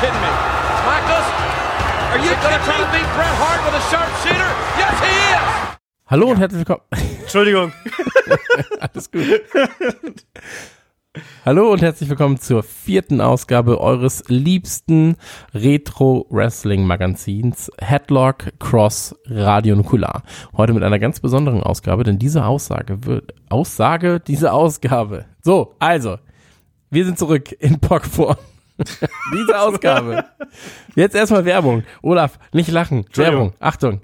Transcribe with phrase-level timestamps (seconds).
[0.00, 0.32] kidding me?
[0.88, 1.28] Michaels,
[2.10, 4.50] are you going to try to beat Bret Hart with a sharpshooter?
[4.80, 5.44] Yes, he is!
[6.06, 6.80] Hallo und herzlich willkommen.
[7.20, 7.70] Entschuldigung.
[8.80, 9.42] Alles gut.
[11.44, 15.16] Hallo und herzlich willkommen zur vierten Ausgabe eures liebsten
[15.52, 20.22] Retro-Wrestling-Magazins Headlock Cross Radio Nukular.
[20.56, 25.26] Heute mit einer ganz besonderen Ausgabe, denn diese Aussage wird, Aussage, diese Ausgabe.
[25.42, 26.16] So, also,
[26.88, 28.38] wir sind zurück in Pockform.
[29.34, 30.24] diese Ausgabe.
[30.94, 31.84] Jetzt erstmal Werbung.
[32.02, 33.04] Olaf, nicht lachen.
[33.14, 33.52] Werbung.
[33.60, 34.00] Achtung.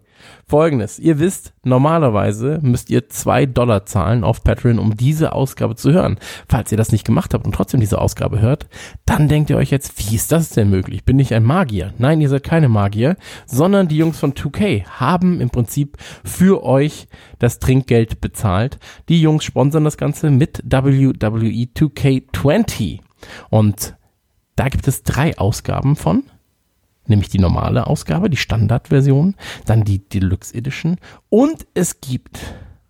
[0.49, 1.01] Folgendes.
[1.01, 6.19] Ihr wisst, normalerweise müsst ihr zwei Dollar zahlen auf Patreon, um diese Ausgabe zu hören.
[6.49, 8.69] Falls ihr das nicht gemacht habt und trotzdem diese Ausgabe hört,
[9.07, 11.05] dann denkt ihr euch jetzt, wie ist das denn möglich?
[11.05, 11.95] Bin ich ein Magier?
[11.99, 17.09] Nein, ihr seid keine Magier, sondern die Jungs von 2K haben im Prinzip für euch
[17.41, 18.79] das Trinkgeld bezahlt.
[19.09, 23.01] Die Jungs sponsern das Ganze mit WWE 2K20.
[23.51, 23.96] Und
[24.57, 26.25] da gibt es drei Ausgaben von
[27.09, 30.97] nämlich die normale Ausgabe, die Standardversion, dann die Deluxe Edition
[31.29, 32.41] und es gibt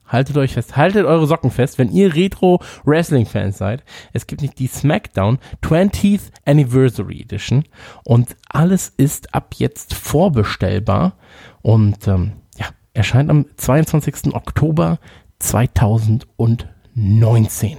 [0.08, 3.82] Haltet euch fest, haltet eure Socken fest, wenn ihr Retro Wrestling Fans seid.
[4.12, 7.64] Es gibt nicht die SmackDown 20th Anniversary Edition
[8.04, 11.16] und alles ist ab jetzt vorbestellbar
[11.60, 14.32] und ähm, ja, erscheint am 22.
[14.32, 15.00] Oktober
[15.40, 17.78] 2019.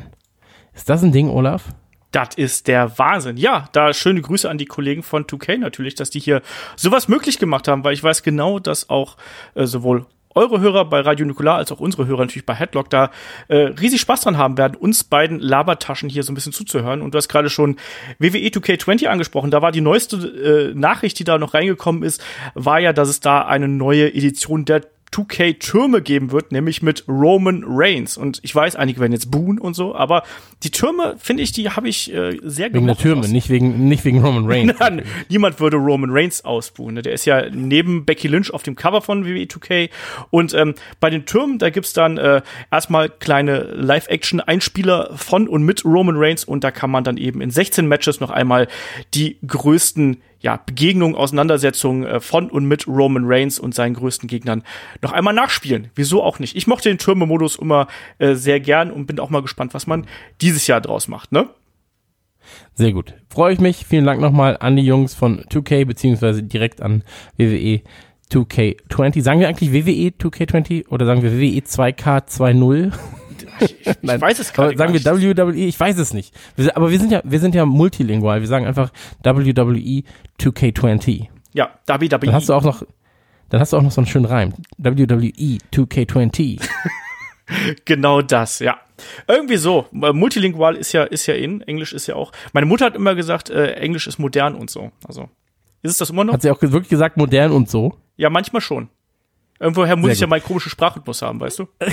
[0.74, 1.74] Ist das ein Ding, Olaf?
[2.12, 3.38] Das ist der Wahnsinn.
[3.38, 6.42] Ja, da schöne Grüße an die Kollegen von 2K natürlich, dass die hier
[6.76, 9.18] sowas möglich gemacht haben, weil ich weiß genau, dass auch
[9.56, 10.06] äh, sowohl
[10.38, 13.10] eure Hörer bei Radio Nukular als auch unsere Hörer natürlich bei Headlock da
[13.48, 17.02] äh, riesig Spaß dran haben werden, uns beiden Labertaschen hier so ein bisschen zuzuhören.
[17.02, 17.78] Und du hast gerade schon
[18.20, 19.52] WWE 2K20 angesprochen.
[19.52, 23.20] Da war die neueste äh, Nachricht, die da noch reingekommen ist, war ja, dass es
[23.20, 24.82] da eine neue Edition der
[25.14, 28.18] 2K-Türme geben wird, nämlich mit Roman Reigns.
[28.18, 30.24] Und ich weiß, einige werden jetzt buhen und so, aber
[30.64, 34.06] die Türme, finde ich, die habe ich äh, sehr Wegen der Türme, nicht wegen, nicht
[34.06, 34.74] wegen Roman Reigns.
[34.80, 36.96] Nein, niemand würde Roman Reigns ausbuhen.
[36.96, 37.02] Ne?
[37.02, 39.90] Der ist ja neben Becky Lynch auf dem Cover von WWE 2K.
[40.30, 45.86] Und ähm, bei den Türmen, da gibt's dann äh, erstmal kleine Live-Action-Einspieler von und mit
[45.86, 48.68] Roman Reigns und da kann man dann eben in 16 Matches noch einmal
[49.14, 54.64] die größten ja, Begegnungen, Auseinandersetzungen äh, von und mit Roman Reigns und seinen größten Gegnern
[55.02, 55.90] noch einmal nachspielen.
[55.96, 56.56] Wieso auch nicht?
[56.56, 57.88] Ich mochte den Türme-Modus immer
[58.20, 60.06] äh, sehr gern und bin auch mal gespannt, was man
[60.42, 61.50] dieses Jahr draus macht, ne?
[62.76, 63.14] Sehr gut.
[63.30, 63.86] Freue ich mich.
[63.86, 67.04] Vielen Dank nochmal an die Jungs von 2K, beziehungsweise direkt an
[67.38, 67.82] WWE
[68.32, 69.22] 2K20.
[69.22, 72.94] Sagen wir eigentlich WWE 2K20 oder sagen wir WWE 2K20?
[73.60, 76.34] Ich, ich weiß es gerade Sagen wir WWE, ich weiß es nicht.
[76.56, 78.42] Wir, aber wir sind ja, wir sind ja multilingual.
[78.42, 78.92] Wir sagen einfach
[79.24, 80.04] WWE
[80.40, 81.28] 2K20.
[81.54, 82.10] Ja, WWE.
[82.10, 82.84] Dann hast du auch noch,
[83.50, 84.54] dann hast du auch noch so einen schönen Reim.
[84.78, 86.62] WWE 2K20.
[87.86, 88.78] genau das, ja.
[89.28, 89.86] Irgendwie so.
[89.92, 91.62] Multilingual ist ja, ist ja in.
[91.62, 92.32] Englisch ist ja auch.
[92.54, 94.92] Meine Mutter hat immer gesagt, äh, Englisch ist modern und so.
[95.08, 95.30] Also,
[95.82, 96.34] ist es das immer noch?
[96.34, 97.96] Hat sie auch wirklich gesagt, modern und so?
[98.16, 98.90] Ja, manchmal schon.
[99.60, 100.22] Irgendwoher muss Sehr ich gut.
[100.22, 101.68] ja meinen komischen Sprachrhythmus haben, weißt du?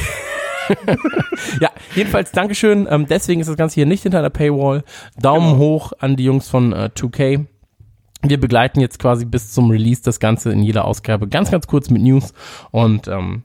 [1.60, 2.86] ja, jedenfalls Dankeschön.
[2.90, 4.84] Ähm, deswegen ist das Ganze hier nicht hinter der Paywall.
[5.18, 5.58] Daumen genau.
[5.58, 7.46] hoch an die Jungs von äh, 2K.
[8.22, 11.90] Wir begleiten jetzt quasi bis zum Release das Ganze in jeder Ausgabe ganz, ganz kurz
[11.90, 12.32] mit News
[12.70, 13.42] und ähm,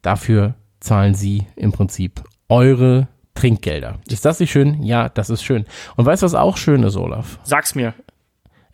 [0.00, 3.98] dafür zahlen sie im Prinzip eure Trinkgelder.
[4.08, 4.82] Ist das nicht schön?
[4.82, 5.66] Ja, das ist schön.
[5.96, 7.38] Und weißt du, was auch schön ist, Olaf?
[7.44, 7.94] Sag's mir.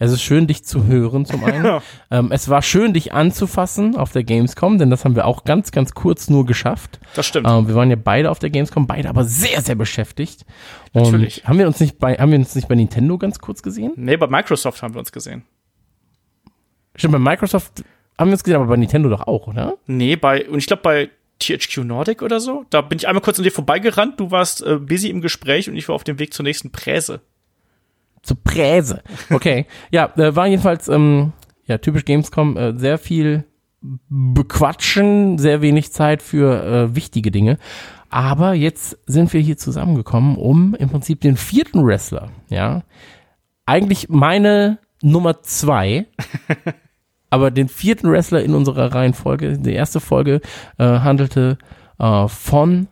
[0.01, 1.81] Es ist schön, dich zu hören, zum einen.
[2.11, 5.73] ähm, es war schön, dich anzufassen auf der Gamescom, denn das haben wir auch ganz,
[5.73, 7.01] ganz kurz nur geschafft.
[7.15, 7.49] Das stimmt.
[7.49, 10.45] Ähm, wir waren ja beide auf der Gamescom, beide aber sehr, sehr beschäftigt.
[10.93, 11.45] Und Natürlich.
[11.47, 13.93] Haben wir uns nicht bei, haben wir uns nicht bei Nintendo ganz kurz gesehen?
[13.97, 15.43] Nee, bei Microsoft haben wir uns gesehen.
[16.95, 17.85] Stimmt, bei Microsoft
[18.17, 19.75] haben wir uns gesehen, aber bei Nintendo doch auch, oder?
[19.87, 21.11] Nee, bei, und ich glaube bei
[21.41, 22.65] THQ Nordic oder so.
[22.71, 24.19] Da bin ich einmal kurz an dir vorbeigerannt.
[24.19, 27.21] Du warst äh, busy im Gespräch und ich war auf dem Weg zur nächsten Präse
[28.29, 29.03] zu Präse.
[29.31, 29.67] Okay.
[29.91, 31.33] ja, äh, war jedenfalls ähm,
[31.65, 33.45] ja typisch Gamescom äh, sehr viel
[34.09, 37.59] bequatschen, sehr wenig Zeit für äh, wichtige Dinge.
[38.11, 42.83] Aber jetzt sind wir hier zusammengekommen, um im Prinzip den vierten Wrestler, ja,
[43.67, 46.07] eigentlich meine Nummer zwei,
[47.31, 49.59] aber den vierten Wrestler in unserer Reihenfolge.
[49.59, 50.41] Die erste Folge
[50.79, 51.59] äh, handelte
[51.99, 52.89] äh, von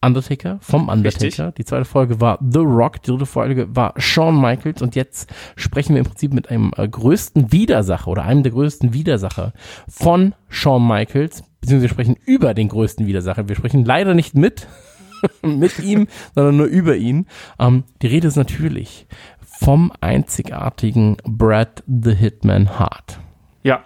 [0.00, 1.24] Undertaker, vom Undertaker.
[1.24, 1.54] Richtig.
[1.56, 5.94] Die zweite Folge war The Rock, die dritte Folge war Shawn Michaels und jetzt sprechen
[5.94, 9.52] wir im Prinzip mit einem äh, größten Widersacher oder einem der größten Widersacher
[9.88, 13.48] von Shawn Michaels, beziehungsweise wir sprechen über den größten Widersacher.
[13.48, 14.68] Wir sprechen leider nicht mit,
[15.42, 17.26] mit ihm, sondern nur über ihn.
[17.58, 19.06] Ähm, die Rede ist natürlich
[19.40, 23.18] vom einzigartigen Brad the Hitman Hart.
[23.62, 23.82] Ja,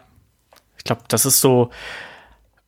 [0.76, 1.70] ich glaube, das ist so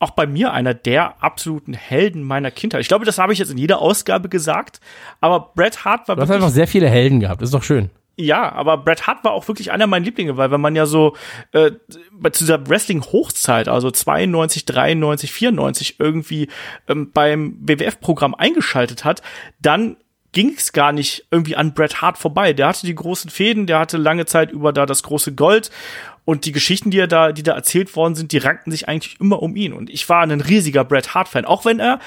[0.02, 2.80] auch bei mir einer der absoluten Helden meiner Kindheit.
[2.80, 4.80] Ich glaube, das habe ich jetzt in jeder Ausgabe gesagt,
[5.20, 7.90] aber Bret Hart war Du hast einfach sehr viele Helden gehabt, ist doch schön.
[8.16, 11.16] Ja, aber Bret Hart war auch wirklich einer meiner Lieblinge, weil wenn man ja so
[11.52, 11.70] äh,
[12.32, 16.48] zu dieser Wrestling-Hochzeit, also 92, 93, 94 irgendwie
[16.88, 19.22] ähm, beim WWF-Programm eingeschaltet hat,
[19.60, 19.96] dann
[20.32, 22.52] ging es gar nicht irgendwie an Bret Hart vorbei.
[22.52, 25.70] Der hatte die großen Fäden, der hatte lange Zeit über da das große Gold
[26.24, 29.20] und die Geschichten, die er da, die da erzählt worden sind, die rankten sich eigentlich
[29.20, 29.72] immer um ihn.
[29.72, 31.98] Und ich war ein riesiger Bret Hart-Fan, auch wenn er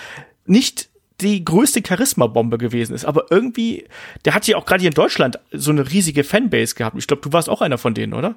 [0.46, 0.90] nicht
[1.22, 3.06] die größte Charisma-Bombe gewesen ist.
[3.06, 3.86] Aber irgendwie,
[4.26, 6.98] der hat ja auch gerade hier in Deutschland so eine riesige Fanbase gehabt.
[6.98, 8.36] Ich glaube, du warst auch einer von denen, oder?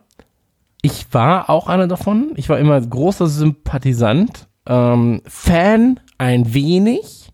[0.82, 2.32] Ich war auch einer davon.
[2.36, 7.27] Ich war immer großer Sympathisant, ähm, Fan ein wenig,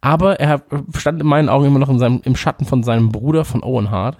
[0.00, 0.62] aber er
[0.96, 3.90] stand in meinen Augen immer noch in seinem, im Schatten von seinem Bruder, von Owen
[3.90, 4.18] Hart.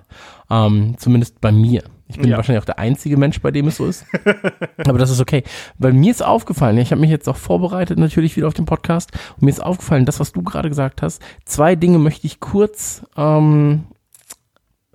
[0.50, 1.84] Ähm, zumindest bei mir.
[2.08, 2.36] Ich bin ja.
[2.36, 4.04] wahrscheinlich auch der einzige Mensch, bei dem es so ist.
[4.84, 5.44] Aber das ist okay.
[5.78, 9.12] Weil mir ist aufgefallen, ich habe mich jetzt auch vorbereitet natürlich wieder auf den Podcast
[9.36, 13.04] und mir ist aufgefallen, das, was du gerade gesagt hast, zwei Dinge möchte ich kurz
[13.16, 13.84] ähm,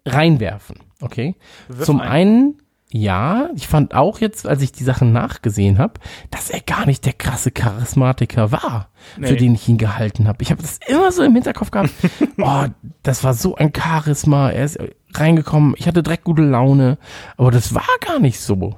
[0.05, 0.79] reinwerfen.
[1.01, 1.35] Okay.
[1.69, 2.09] Wirf Zum ein.
[2.09, 2.57] einen
[2.91, 5.99] ja, ich fand auch jetzt, als ich die Sachen nachgesehen habe,
[6.29, 9.27] dass er gar nicht der krasse Charismatiker war, nee.
[9.27, 10.41] für den ich ihn gehalten habe.
[10.43, 11.89] Ich habe das immer so im Hinterkopf gehabt.
[12.37, 12.65] oh,
[13.03, 14.51] das war so ein Charisma.
[14.51, 14.77] Er ist
[15.13, 16.97] reingekommen, ich hatte direkt gute Laune,
[17.37, 18.75] aber das war gar nicht so.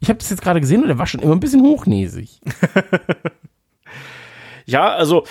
[0.00, 2.40] Ich habe das jetzt gerade gesehen und er war schon immer ein bisschen hochnäsig.
[4.66, 5.24] ja, also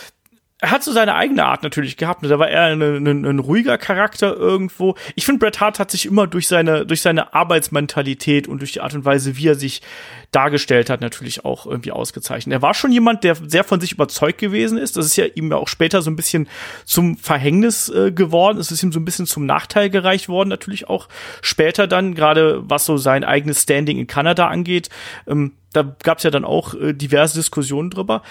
[0.60, 2.26] er hat so seine eigene Art natürlich gehabt.
[2.26, 4.96] Da war er ein, ein, ein ruhiger Charakter irgendwo.
[5.16, 8.82] Ich finde, Bret Hart hat sich immer durch seine, durch seine Arbeitsmentalität und durch die
[8.82, 9.84] Art und Weise, wie er sich
[10.32, 12.54] dargestellt hat, natürlich auch irgendwie ausgezeichnet.
[12.54, 14.98] Er war schon jemand, der sehr von sich überzeugt gewesen ist.
[14.98, 16.50] Das ist ja ihm ja auch später so ein bisschen
[16.86, 18.58] zum Verhängnis äh, geworden.
[18.58, 21.08] Es ist ihm so ein bisschen zum Nachteil gereicht worden, natürlich auch
[21.44, 24.90] später dann, gerade was so sein eigenes Standing in Kanada angeht.
[25.28, 28.22] Ähm, da gab es ja dann auch äh, diverse Diskussionen drüber.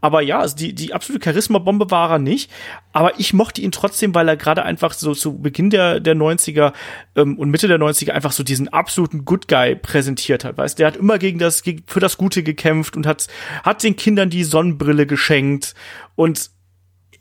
[0.00, 2.50] Aber ja, also die, die absolute Charisma-Bombe war er nicht.
[2.92, 6.72] Aber ich mochte ihn trotzdem, weil er gerade einfach so zu Beginn der, der 90er
[7.16, 10.58] ähm, und Mitte der 90er einfach so diesen absoluten Good Guy präsentiert hat.
[10.58, 13.28] Weißt der hat immer gegen das, für das Gute gekämpft und hat,
[13.62, 15.74] hat den Kindern die Sonnenbrille geschenkt
[16.16, 16.50] und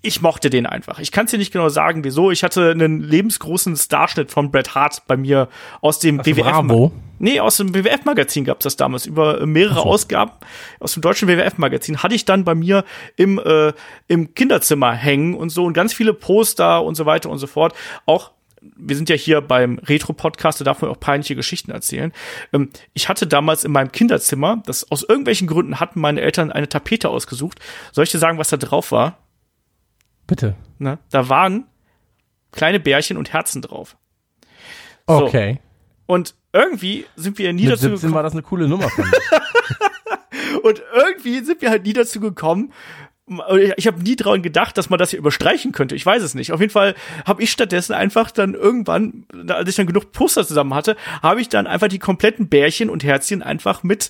[0.06, 1.00] ich mochte den einfach.
[1.00, 2.30] Ich kann es dir nicht genau sagen, wieso.
[2.30, 5.48] Ich hatte einen lebensgroßen Starschnitt von Bret Hart bei mir
[5.80, 6.44] aus dem Ach, WWF.
[6.44, 6.92] Bravo.
[7.20, 9.06] Nee, aus dem WWF-Magazin gab's das damals.
[9.06, 9.84] Über mehrere so.
[9.84, 10.32] Ausgaben
[10.82, 12.84] aus dem deutschen WWF-Magazin hatte ich dann bei mir
[13.16, 13.72] im, äh,
[14.10, 17.74] im Kinderzimmer hängen und so und ganz viele Poster und so weiter und so fort.
[18.06, 18.32] Auch
[18.76, 22.12] wir sind ja hier beim Retro-Podcast, da darf man auch peinliche Geschichten erzählen.
[22.52, 26.68] Ähm, ich hatte damals in meinem Kinderzimmer, das aus irgendwelchen Gründen hatten meine Eltern eine
[26.68, 27.60] Tapete ausgesucht.
[27.94, 29.18] Soll ich dir sagen, was da drauf war?
[30.34, 30.56] Bitte.
[30.80, 31.66] Na, da waren
[32.52, 33.98] kleine Bärchen und Herzen drauf.
[35.08, 35.28] So.
[35.28, 35.60] Okay.
[36.08, 38.14] Und irgendwie sind wir nie Mit dazu 17 gekommen.
[38.16, 39.06] war das eine coole Nummer von
[40.64, 42.74] Und irgendwie sind wir halt nie dazu gekommen.
[43.78, 45.94] Ich habe nie daran gedacht, dass man das hier überstreichen könnte.
[45.94, 46.52] Ich weiß es nicht.
[46.52, 46.96] Auf jeden Fall
[47.28, 51.48] habe ich stattdessen einfach dann irgendwann, als ich dann genug Poster zusammen hatte, habe ich
[51.48, 54.10] dann einfach die kompletten Bärchen und Herzchen einfach mit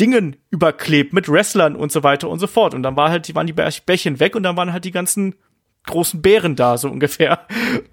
[0.00, 2.72] Dingen überklebt, mit Wrestlern und so weiter und so fort.
[2.72, 5.34] Und dann war halt, die waren die Bärchen weg und dann waren halt die ganzen
[5.86, 7.40] großen Bären da, so ungefähr.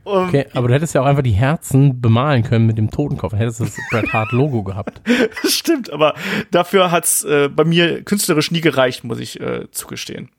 [0.04, 3.32] Um, okay, aber du hättest ja auch einfach die Herzen bemalen können mit dem Totenkopf.
[3.32, 5.02] Dann hättest du das Bret Hart Logo gehabt.
[5.46, 6.14] Stimmt, aber
[6.52, 10.30] dafür hat's äh, bei mir künstlerisch nie gereicht, muss ich äh, zugestehen.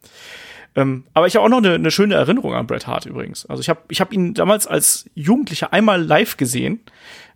[0.77, 3.47] Ähm, aber ich habe auch noch eine, eine schöne Erinnerung an Bret Hart übrigens.
[3.47, 6.81] Also ich habe ich hab ihn damals als Jugendlicher einmal live gesehen.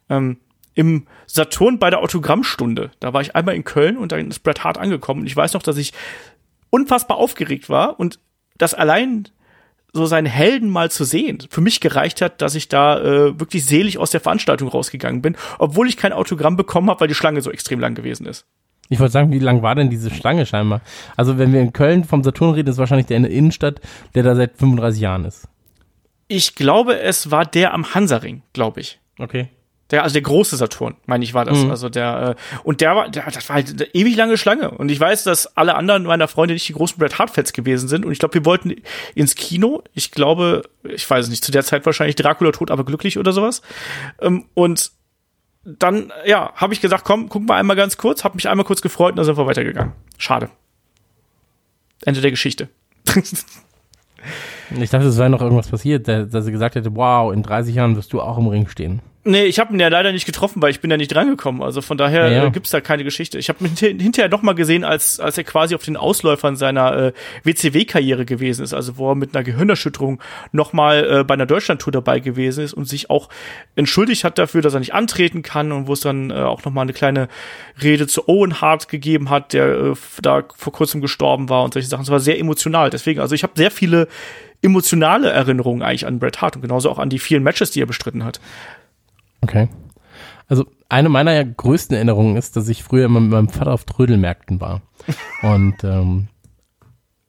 [0.08, 0.36] Ähm,
[0.74, 2.92] im Saturn bei der Autogrammstunde.
[3.00, 5.20] Da war ich einmal in Köln und dann ist Bret Hart angekommen.
[5.20, 5.92] Und ich weiß noch, dass ich
[6.70, 8.18] unfassbar aufgeregt war und
[8.56, 9.28] das allein
[9.92, 13.64] so seinen Helden mal zu sehen, für mich gereicht hat, dass ich da äh, wirklich
[13.66, 17.42] selig aus der Veranstaltung rausgegangen bin, obwohl ich kein Autogramm bekommen habe, weil die Schlange
[17.42, 18.46] so extrem lang gewesen ist.
[18.88, 20.80] Ich wollte sagen, wie lang war denn diese Schlange scheinbar?
[21.16, 23.80] Also wenn wir in Köln vom Saturn reden, ist wahrscheinlich der in der Innenstadt,
[24.14, 25.48] der da seit 35 Jahren ist.
[26.28, 29.00] Ich glaube, es war der am Hansaring, glaube ich.
[29.18, 29.48] Okay.
[29.92, 31.58] Der, also der große Saturn, meine ich, war das.
[31.58, 31.70] Mhm.
[31.70, 34.70] Also der, äh, und der war, der, das war halt eine ewig lange Schlange.
[34.70, 38.06] Und ich weiß, dass alle anderen meiner Freunde nicht die großen Bret Hart-Fans gewesen sind.
[38.06, 38.74] Und ich glaube, wir wollten
[39.14, 39.84] ins Kino.
[39.92, 43.32] Ich glaube, ich weiß es nicht, zu der Zeit wahrscheinlich Dracula tot, aber glücklich oder
[43.32, 43.60] sowas.
[44.20, 44.92] Ähm, und
[45.64, 48.80] dann, ja, habe ich gesagt, komm, guck mal einmal ganz kurz, habe mich einmal kurz
[48.80, 49.92] gefreut und dann sind wir weitergegangen.
[50.16, 50.48] Schade.
[52.04, 52.68] Ende der Geschichte.
[54.80, 57.94] ich dachte, es wäre noch irgendwas passiert, dass sie gesagt hätte, wow, in 30 Jahren
[57.94, 59.02] wirst du auch im Ring stehen.
[59.24, 61.62] Nee, ich habe ihn ja leider nicht getroffen, weil ich bin ja nicht drangekommen.
[61.62, 62.46] Also von daher ja, ja.
[62.46, 63.38] Äh, gibt's da keine Geschichte.
[63.38, 66.96] Ich habe ihn hinterher noch mal gesehen, als, als er quasi auf den Ausläufern seiner
[66.96, 67.12] äh,
[67.44, 68.74] WCW-Karriere gewesen ist.
[68.74, 72.72] Also wo er mit einer Gehirnerschütterung noch mal äh, bei einer Deutschlandtour dabei gewesen ist
[72.74, 73.28] und sich auch
[73.76, 76.72] entschuldigt hat dafür, dass er nicht antreten kann und wo es dann äh, auch noch
[76.72, 77.28] mal eine kleine
[77.80, 81.88] Rede zu Owen Hart gegeben hat, der äh, da vor kurzem gestorben war und solche
[81.88, 82.02] Sachen.
[82.02, 82.90] Es war sehr emotional.
[82.90, 84.08] Deswegen, also ich habe sehr viele
[84.62, 87.86] emotionale Erinnerungen eigentlich an Bret Hart und genauso auch an die vielen Matches, die er
[87.86, 88.40] bestritten hat.
[89.42, 89.68] Okay.
[90.48, 94.60] Also eine meiner größten Erinnerungen ist, dass ich früher immer mit meinem Vater auf Trödelmärkten
[94.60, 94.82] war.
[95.42, 96.28] Und ähm,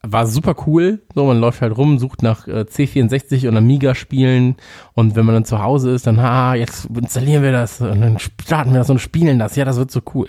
[0.05, 1.01] war super cool.
[1.15, 4.57] So, man läuft halt rum, sucht nach äh, C64 und Amiga-Spielen
[4.93, 8.19] und wenn man dann zu Hause ist, dann, ah, jetzt installieren wir das und dann
[8.19, 9.55] starten wir das und spielen das.
[9.55, 10.27] Ja, das wird so cool.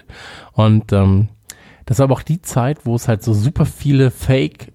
[0.53, 1.29] Und ähm,
[1.87, 4.73] das war aber auch die Zeit, wo es halt so super viele Fake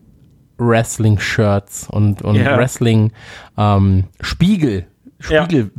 [0.57, 2.57] Wrestling-Shirts und, und Ja.
[2.57, 3.13] Wrestling
[3.57, 4.85] ähm, Spiegel.
[5.19, 5.71] Spiegel,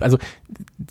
[0.00, 0.18] also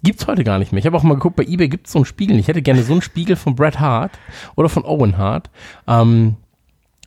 [0.04, 0.80] gibt's heute gar nicht mehr.
[0.80, 2.38] Ich habe auch mal geguckt, bei eBay gibt's so einen Spiegel.
[2.40, 4.12] Ich hätte gerne so einen Spiegel von Bret Hart
[4.56, 5.50] oder von Owen Hart.
[5.88, 6.38] Ähm,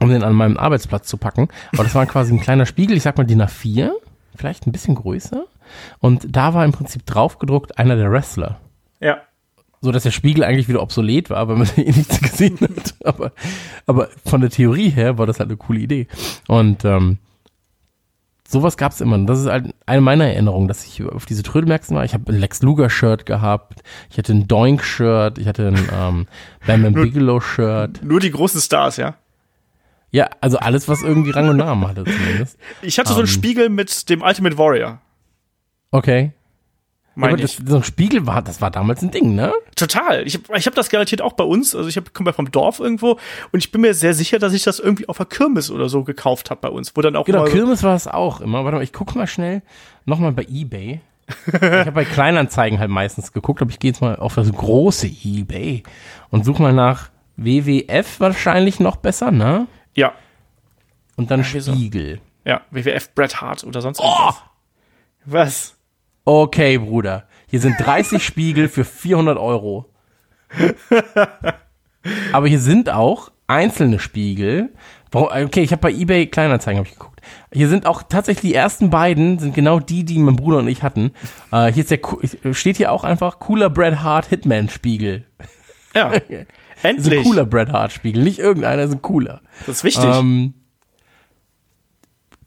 [0.02, 1.48] um den an meinem Arbeitsplatz zu packen.
[1.72, 3.90] Aber das war quasi ein kleiner Spiegel, ich sag mal DIN A4,
[4.34, 5.44] vielleicht ein bisschen größer.
[6.00, 8.60] Und da war im Prinzip draufgedruckt einer der Wrestler.
[9.00, 9.18] Ja.
[9.80, 12.94] So dass der Spiegel eigentlich wieder obsolet war, weil man eh nichts gesehen hat.
[13.04, 13.32] Aber,
[13.86, 16.08] aber von der Theorie her war das halt eine coole Idee.
[16.48, 17.18] Und ähm,
[18.52, 19.14] sowas gab's immer.
[19.14, 22.04] Und das ist halt eine meiner Erinnerungen, dass ich auf diese Trödelmärkten war.
[22.04, 26.26] Ich habe ein Lex Luger-Shirt gehabt, ich hatte ein Doink-Shirt, ich hatte ein ähm,
[26.66, 28.02] Bam Bam Bigelow-Shirt.
[28.04, 29.14] Nur die großen Stars, ja.
[30.10, 32.58] Ja, also alles, was irgendwie Rang und Namen hatte zumindest.
[32.82, 33.32] Ich hatte so einen Ähm.
[33.32, 35.00] Spiegel mit dem Ultimate Warrior.
[35.90, 36.32] Okay.
[37.14, 37.56] Ja, Meine ich.
[37.56, 39.52] das, so ein Spiegel war, das war damals ein Ding, ne?
[39.76, 40.26] Total.
[40.26, 41.74] Ich habe ich hab das garantiert auch bei uns.
[41.74, 43.18] Also ich hab- komme ja vom Dorf irgendwo
[43.52, 46.04] und ich bin mir sehr sicher, dass ich das irgendwie auf der Kirmes oder so
[46.04, 48.64] gekauft habe bei uns, wo dann auch Genau, Kirmes war es auch immer.
[48.64, 49.60] Warte mal, ich gucke mal schnell
[50.06, 51.00] nochmal bei Ebay.
[51.46, 55.06] ich habe bei Kleinanzeigen halt meistens geguckt, aber ich gehe jetzt mal auf das große
[55.24, 55.82] Ebay
[56.30, 59.66] und suche mal nach WWF wahrscheinlich noch besser, ne?
[59.94, 60.12] ja,
[61.16, 61.72] Und dann wieso?
[61.74, 62.20] Spiegel.
[62.44, 64.04] ja, WWF Bret Hart oder sonst Oh!
[64.04, 64.42] irgendwas.
[65.24, 65.76] Was?
[66.24, 67.24] Okay, Bruder.
[67.48, 69.86] Hier sind 30 Spiegel für 400 Euro.
[72.32, 74.72] Aber hier sind auch einzelne Spiegel.
[75.12, 77.20] Okay, ich habe bei eBay Kleinanzeigen hab ich geguckt.
[77.52, 80.82] Hier sind auch tatsächlich die ersten beiden sind genau die, die mein Bruder und ich
[80.82, 81.12] hatten.
[81.52, 82.00] Äh, hier ist der
[82.54, 85.26] steht hier auch einfach cooler Bret Hart Hitman Spiegel.
[85.94, 86.10] Ja.
[86.10, 86.46] Das ist
[86.82, 87.18] Endlich.
[87.18, 89.42] ein cooler Bret Hart Spiegel, nicht irgendeiner, ist ein cooler.
[89.66, 90.04] Das ist wichtig.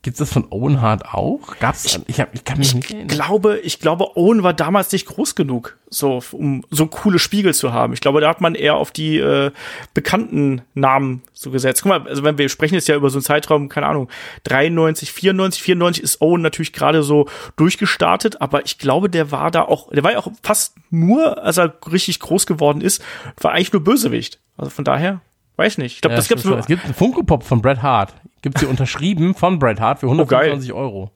[0.06, 1.58] Ähm, Gibt's das von Owen Hart auch?
[1.60, 2.00] Gab's?
[2.08, 3.08] Ich, hab, ich kann mich nicht ich erinnern.
[3.08, 7.74] glaube, ich glaube, Owen war damals nicht groß genug, so um so coole Spiegel zu
[7.74, 7.94] haben.
[7.94, 9.52] Ich glaube, da hat man eher auf die äh,
[9.94, 11.82] bekannten Namen so gesetzt.
[11.84, 14.10] Guck mal, also wenn wir sprechen jetzt ja über so einen Zeitraum, keine Ahnung,
[14.44, 19.64] 93, 94, 94 ist Owen natürlich gerade so durchgestartet, aber ich glaube, der war da
[19.64, 23.04] auch, der war ja auch fast nur, als er richtig groß geworden ist,
[23.42, 24.40] war eigentlich nur Bösewicht.
[24.58, 25.22] Also von daher,
[25.58, 25.96] weiß nicht.
[25.96, 26.52] Ich glaube, Ja, das gibt's schon.
[26.52, 26.60] nur.
[26.60, 28.14] Es gibt einen Funko Pop von Bret Hart.
[28.42, 30.16] Gibt's hier unterschrieben von Bret Hart für geil.
[30.16, 31.12] 125 Euro.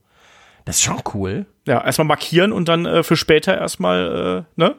[0.66, 1.46] Das ist schon cool.
[1.66, 4.76] Ja, erstmal markieren und dann äh, für später erstmal, äh, ne?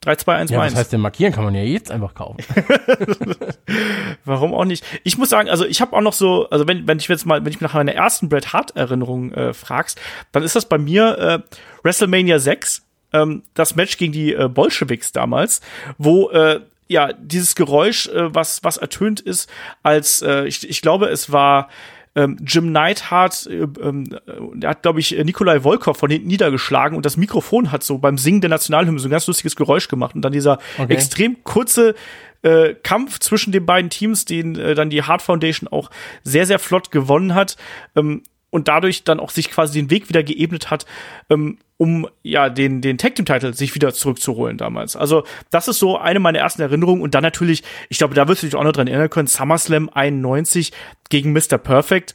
[0.00, 0.72] 3, 2, 1, Ja, 1.
[0.72, 1.32] was heißt denn markieren?
[1.32, 2.38] Kann man ja jetzt einfach kaufen.
[4.24, 4.84] Warum auch nicht?
[5.04, 7.40] Ich muss sagen, also ich habe auch noch so, also wenn, wenn ich jetzt mal,
[7.44, 10.00] wenn ich mich nach meiner ersten Bret Hart Erinnerung äh, fragst,
[10.32, 15.12] dann ist das bei mir äh, WrestleMania 6, ähm, das Match gegen die äh, Bolschewiks
[15.12, 15.60] damals,
[15.98, 19.48] wo äh, ja dieses Geräusch, äh, was was ertönt ist,
[19.82, 21.68] als äh, ich, ich glaube, es war
[22.14, 26.26] ähm, Jim Neidhart, äh, ähm, äh, der hat, glaube ich, äh, Nikolai Volkov von hinten
[26.26, 29.88] niedergeschlagen und das Mikrofon hat so beim Singen der Nationalhymne so ein ganz lustiges Geräusch
[29.88, 30.92] gemacht und dann dieser Okay.
[30.92, 31.94] extrem kurze
[32.42, 35.90] äh, Kampf zwischen den beiden Teams, den äh, dann die Hart Foundation auch
[36.24, 37.56] sehr, sehr flott gewonnen hat
[37.94, 40.86] ähm, und dadurch dann auch sich quasi den Weg wieder geebnet hat,
[41.30, 44.96] ähm, um ja den, den Tag Team Title sich wieder zurückzuholen damals.
[44.96, 48.42] Also das ist so eine meiner ersten Erinnerungen und dann natürlich, ich glaube, da wirst
[48.42, 50.72] du dich auch noch dran erinnern können, SummerSlam 91
[51.08, 51.58] gegen Mr.
[51.58, 52.14] Perfect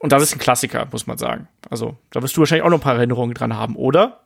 [0.00, 1.48] und das ist ein Klassiker, muss man sagen.
[1.70, 4.20] Also da wirst du wahrscheinlich auch noch ein paar Erinnerungen dran haben, oder?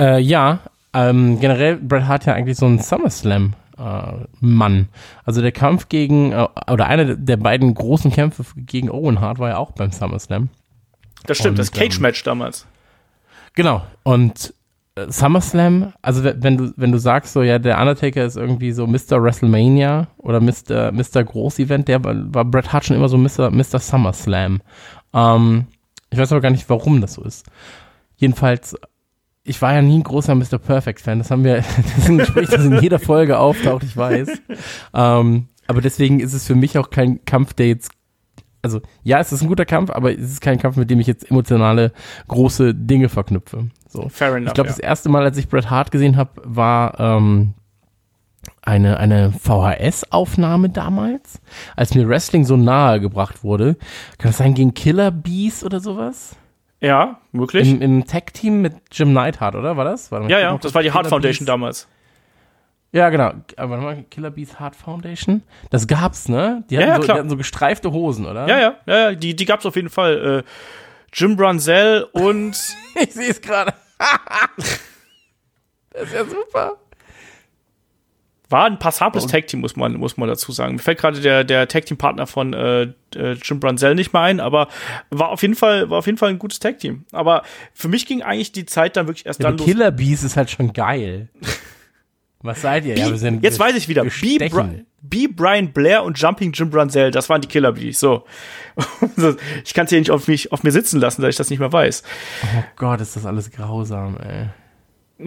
[0.00, 0.60] äh, ja,
[0.92, 3.54] ähm, generell Bret Hart ja eigentlich so ein SummerSlam.
[3.76, 4.88] Äh, Mann.
[5.24, 9.50] Also der Kampf gegen, äh, oder einer der beiden großen Kämpfe gegen Owen Hart war
[9.50, 10.48] ja auch beim SummerSlam.
[11.26, 12.66] Das stimmt, Und, das Cage Match damals.
[13.54, 13.82] Genau.
[14.02, 14.52] Und
[14.96, 18.72] äh, SummerSlam, also we- wenn du, wenn du sagst, so ja, der Undertaker ist irgendwie
[18.72, 19.22] so Mr.
[19.22, 20.92] WrestleMania oder Mr.
[20.92, 21.24] Mr.
[21.24, 23.50] Groß-Event, der war, war Bret Hart schon immer so Mr.
[23.50, 23.78] Mr.
[23.78, 24.60] SummerSlam.
[25.12, 25.66] Ähm,
[26.10, 27.46] ich weiß aber gar nicht, warum das so ist.
[28.16, 28.76] Jedenfalls,
[29.42, 30.58] ich war ja nie ein großer Mr.
[30.58, 31.18] Perfect-Fan.
[31.18, 34.28] Das haben wir, das ist ein Gespräch, das in jeder Folge auftaucht, ich weiß.
[34.94, 37.90] Ähm, aber deswegen ist es für mich auch kein Kampf, der jetzt
[38.64, 41.06] also ja, es ist ein guter Kampf, aber es ist kein Kampf, mit dem ich
[41.06, 41.92] jetzt emotionale
[42.28, 43.68] große Dinge verknüpfe.
[43.88, 44.08] So.
[44.08, 44.48] Fair enough.
[44.48, 44.74] Ich glaube, ja.
[44.74, 47.54] das erste Mal, als ich Bret Hart gesehen habe, war ähm,
[48.62, 51.40] eine, eine VHS-Aufnahme damals,
[51.76, 53.74] als mir Wrestling so nahe gebracht wurde.
[54.18, 56.36] Kann das sein, gegen Killer Bees oder sowas?
[56.84, 57.70] ja, möglich.
[57.70, 59.76] Im, im Tag-Team mit Jim Neidhart, oder?
[59.76, 60.12] War das?
[60.12, 61.52] Warte ja, ja, das war die Hart Foundation Bees.
[61.52, 61.88] damals.
[62.94, 63.32] Ja, genau.
[63.56, 65.42] Aber warte mal, Killer Bees Heart Foundation?
[65.70, 66.62] Das gab's, ne?
[66.70, 68.46] Die hatten, Ja, ja, so, die hatten so gestreifte Hosen, oder?
[68.46, 70.44] Ja, ja, ja, ja die, die gab's auf jeden Fall.
[70.46, 70.50] Äh,
[71.12, 72.52] Jim Brunzell und
[73.02, 73.74] Ich sehe es gerade.
[75.90, 76.72] Das ist ja super.
[78.48, 80.74] War ein passables Tag Team, muss man, muss man dazu sagen.
[80.74, 82.82] Mir fällt gerade der, der Tag Team Partner von äh,
[83.14, 84.66] äh, Jim Brunzell nicht mehr ein, aber
[85.10, 87.04] war auf jeden Fall, war auf jeden Fall ein gutes Tag Team.
[87.12, 89.66] Aber für mich ging eigentlich die Zeit dann wirklich erst Ja, dann los.
[89.66, 91.28] Killer Bees ist halt schon geil.
[92.44, 92.94] Was seid ihr?
[92.94, 94.04] B, ja, wir sind, jetzt weiß ich wieder.
[94.04, 94.84] B, Bri.
[95.00, 95.28] B.
[95.28, 97.98] Brian Blair und Jumping Jim Brunzell, das waren die Killer Bees.
[97.98, 98.24] So.
[99.64, 101.58] ich kann es hier nicht auf mich, auf mir sitzen lassen, da ich das nicht
[101.58, 102.02] mehr weiß.
[102.58, 104.48] Oh Gott, ist das alles grausam, ey.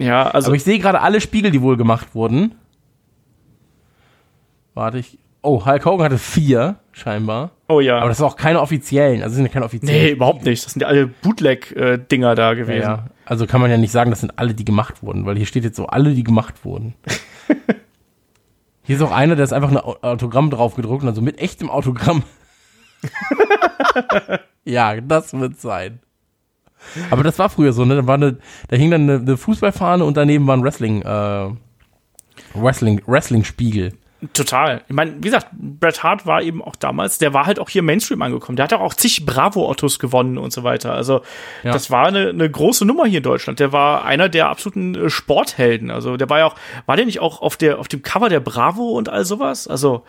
[0.04, 2.54] Ja, also Aber ich sehe gerade alle Spiegel, die wohl gemacht wurden.
[4.74, 5.18] Warte ich.
[5.42, 7.50] Oh, Hulk Hogan hatte vier, scheinbar.
[7.68, 7.98] oh ja.
[7.98, 10.02] Aber das sind auch keine offiziellen, also das sind ja keine offiziellen.
[10.04, 10.64] nee, überhaupt nicht.
[10.64, 12.82] Das sind ja alle Bootleg-Dinger da Ja, gewesen.
[12.82, 13.06] ja.
[13.28, 15.62] Also kann man ja nicht sagen, das sind alle, die gemacht wurden, weil hier steht
[15.62, 16.94] jetzt so alle, die gemacht wurden.
[18.84, 21.68] hier ist auch einer, der ist einfach ein Au- Autogramm drauf gedruckt, also mit echtem
[21.68, 22.22] Autogramm.
[24.64, 26.00] ja, das wird sein.
[27.10, 27.96] Aber das war früher so, ne?
[27.96, 31.50] Da, war eine, da hing dann eine, eine Fußballfahne und daneben war ein Wrestling, äh,
[32.54, 33.92] Wrestling, Wrestling-Spiegel.
[34.32, 34.82] Total.
[34.88, 37.82] Ich meine, wie gesagt, Bret Hart war eben auch damals, der war halt auch hier
[37.84, 38.56] Mainstream angekommen.
[38.56, 40.92] Der hat auch zig Bravo-Ottos gewonnen und so weiter.
[40.92, 41.22] Also,
[41.62, 41.70] Ja.
[41.70, 43.60] das war eine, eine große Nummer hier in Deutschland.
[43.60, 45.92] Der war einer der absoluten äh, Sporthelden.
[45.92, 46.56] Also, der war ja auch,
[46.86, 49.68] war der nicht auch auf der, auf dem Cover der Bravo und all sowas?
[49.68, 50.02] Also,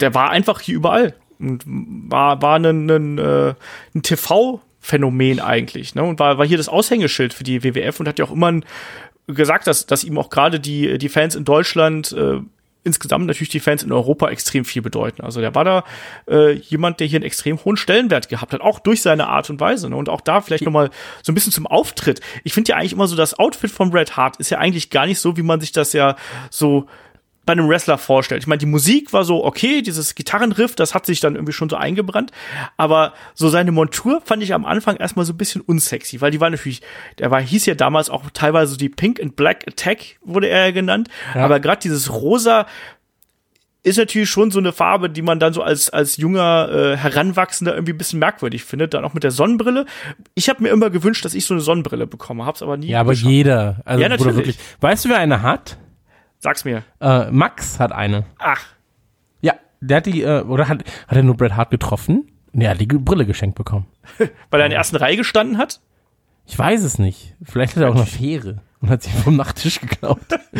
[0.00, 1.14] der war einfach hier überall.
[1.38, 3.52] Und war, war ein, ein, äh,
[3.94, 6.02] ein TV-Phänomen eigentlich, ne?
[6.02, 8.64] Und war, war hier das Aushängeschild für die WWF und hat ja auch immer ein,
[9.26, 12.38] gesagt, dass, dass ihm auch gerade die, die Fans in Deutschland, äh,
[12.86, 15.22] insgesamt natürlich die Fans in Europa extrem viel bedeuten.
[15.22, 15.84] Also der war da
[16.30, 19.60] äh, jemand, der hier einen extrem hohen Stellenwert gehabt hat, auch durch seine Art und
[19.60, 19.90] Weise.
[19.90, 19.96] Ne?
[19.96, 20.90] Und auch da vielleicht noch mal
[21.22, 22.20] so ein bisschen zum Auftritt.
[22.44, 25.06] Ich finde ja eigentlich immer so, das Outfit von Bret Hart ist ja eigentlich gar
[25.06, 26.16] nicht so, wie man sich das ja
[26.50, 26.86] so
[27.46, 28.42] bei einem Wrestler vorstellt.
[28.42, 31.70] Ich meine, die Musik war so okay, dieses Gitarrenriff, das hat sich dann irgendwie schon
[31.70, 32.32] so eingebrannt,
[32.76, 36.40] aber so seine Montur fand ich am Anfang erstmal so ein bisschen unsexy, weil die
[36.40, 36.82] war natürlich,
[37.18, 40.70] der war hieß ja damals auch teilweise die Pink and Black Attack wurde er ja
[40.72, 41.44] genannt, Ja.
[41.44, 42.66] aber gerade dieses rosa
[43.82, 47.72] ist natürlich schon so eine Farbe, die man dann so als als junger äh, Heranwachsender
[47.74, 49.86] irgendwie ein bisschen merkwürdig findet, dann auch mit der Sonnenbrille.
[50.34, 52.98] Ich habe mir immer gewünscht, dass ich so eine Sonnenbrille bekomme, hab's aber nie Ja,
[53.00, 53.30] aber geschafft.
[53.30, 53.76] jeder.
[53.84, 54.58] Also, Ja, natürlich.
[54.80, 55.78] Weißt du, wer eine hat?
[56.38, 56.82] Sag's mir.
[57.00, 58.24] Äh, Max hat eine.
[58.38, 58.62] Ach,
[59.40, 62.30] Ja, der hat die, äh, oder hat, hat er nur Bret Hart getroffen?
[62.52, 63.86] Nee, er hat die Brille geschenkt bekommen.
[64.50, 65.80] weil er in der ersten Reihe gestanden hat?
[66.46, 67.34] Ich weiß es nicht.
[67.42, 70.20] Vielleicht hat er auch eine Fähre und hat sie vom Nachttisch geklaut.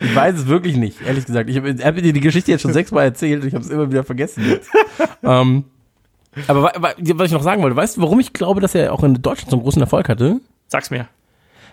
[0.00, 1.50] ich weiß es wirklich nicht, ehrlich gesagt.
[1.50, 3.90] Ich habe hab dir die Geschichte jetzt schon sechsmal erzählt und ich habe es immer
[3.90, 4.70] wieder vergessen jetzt.
[5.22, 5.64] ähm,
[6.48, 8.92] aber wa- wa- was ich noch sagen wollte, weißt du, warum ich glaube, dass er
[8.92, 10.40] auch in Deutschland so einen großen Erfolg hatte?
[10.68, 11.06] Sag's mir.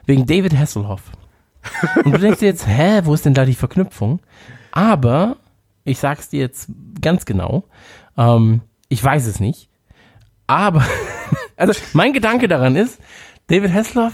[0.05, 1.03] Wegen David Hasselhoff.
[2.03, 4.19] Und du denkst dir jetzt, hä, wo ist denn da die Verknüpfung?
[4.71, 5.37] Aber
[5.83, 6.69] ich sag's dir jetzt
[7.01, 7.63] ganz genau,
[8.17, 9.69] ähm, ich weiß es nicht.
[10.47, 10.83] Aber,
[11.57, 12.99] also mein Gedanke daran ist,
[13.47, 14.13] David Hasselhoff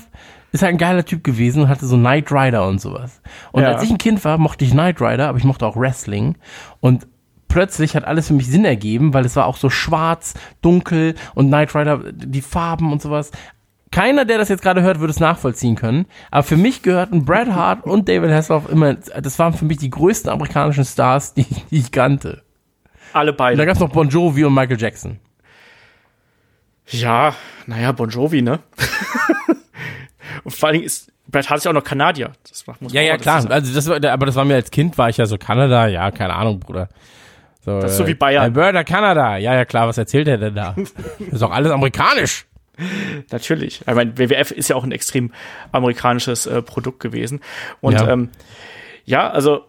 [0.51, 3.21] ist halt ein geiler Typ gewesen und hatte so Knight Rider und sowas.
[3.51, 3.73] Und Ja.
[3.73, 6.35] als ich ein Kind war, mochte ich Knight Rider, aber ich mochte auch Wrestling.
[6.79, 7.05] Und
[7.47, 11.47] plötzlich hat alles für mich Sinn ergeben, weil es war auch so schwarz, dunkel und
[11.47, 13.31] Knight Rider, die Farben und sowas.
[13.91, 16.05] Keiner, der das jetzt gerade hört, würde es nachvollziehen können.
[16.31, 19.89] Aber für mich gehörten Bret Hart und David Hasselhoff immer, das waren für mich die
[19.89, 22.43] größten amerikanischen Stars, die, die ich kannte.
[23.13, 23.65] Alle Und da beide.
[23.65, 25.19] gab's noch Bon Jovi und Michael Jackson.
[26.89, 27.33] Ja,
[27.65, 28.59] naja, Bon Jovi, ne?
[30.43, 32.31] Und vor allen Dingen ist Bret Hart ist ja auch noch Kanadier.
[32.49, 33.41] Das muss man Ja, ja, klar.
[33.41, 33.53] sagen.
[33.53, 36.09] Also das war, aber das war mir als Kind, war ich ja so Kanada, ja,
[36.11, 36.87] keine Ahnung, Bruder.
[37.65, 38.43] So, Das ist so äh, wie Bayern.
[38.43, 39.35] Alberta, Kanada.
[39.37, 40.73] Ja, ja, klar, was erzählt er denn da?
[40.77, 40.93] Das
[41.31, 42.45] ist doch alles amerikanisch.
[43.31, 43.81] Natürlich.
[43.81, 45.31] Ich meine, WWF ist ja auch ein extrem
[45.71, 47.41] amerikanisches äh, Produkt gewesen.
[47.81, 48.09] Und Ja.
[48.09, 48.29] Ähm,
[49.05, 49.63] ja, also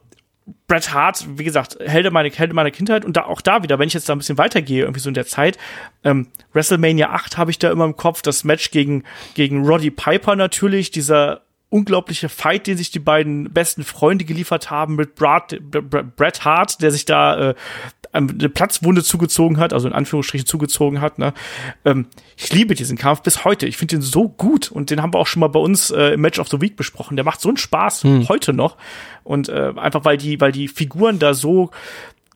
[0.67, 3.89] Bret Hart, wie gesagt, Helde meiner, Helde meiner Kindheit und da auch da wieder, wenn
[3.89, 5.59] ich jetzt da ein bisschen weitergehe, irgendwie so in der Zeit,
[6.05, 10.37] ähm, WrestleMania 8 habe ich da immer im Kopf, das Match gegen, gegen Roddy Piper
[10.37, 15.83] natürlich, dieser unglaubliche Fight, den sich die beiden besten Freunde geliefert haben mit Brad, Br-
[15.83, 17.55] Br- Bret Hart, der sich da äh,
[18.13, 21.19] eine Platzwunde zugezogen hat, also in Anführungsstrichen zugezogen hat.
[21.19, 21.35] Ne?
[21.85, 22.07] Ähm,
[22.39, 23.67] ich liebe diesen Kampf bis heute.
[23.67, 26.15] Ich finde den so gut und den haben wir auch schon mal bei uns äh,
[26.15, 27.17] im Match of the Week besprochen.
[27.17, 28.79] Der macht so einen Spaß heute noch
[29.23, 31.71] und äh, einfach weil die, weil die Figuren da so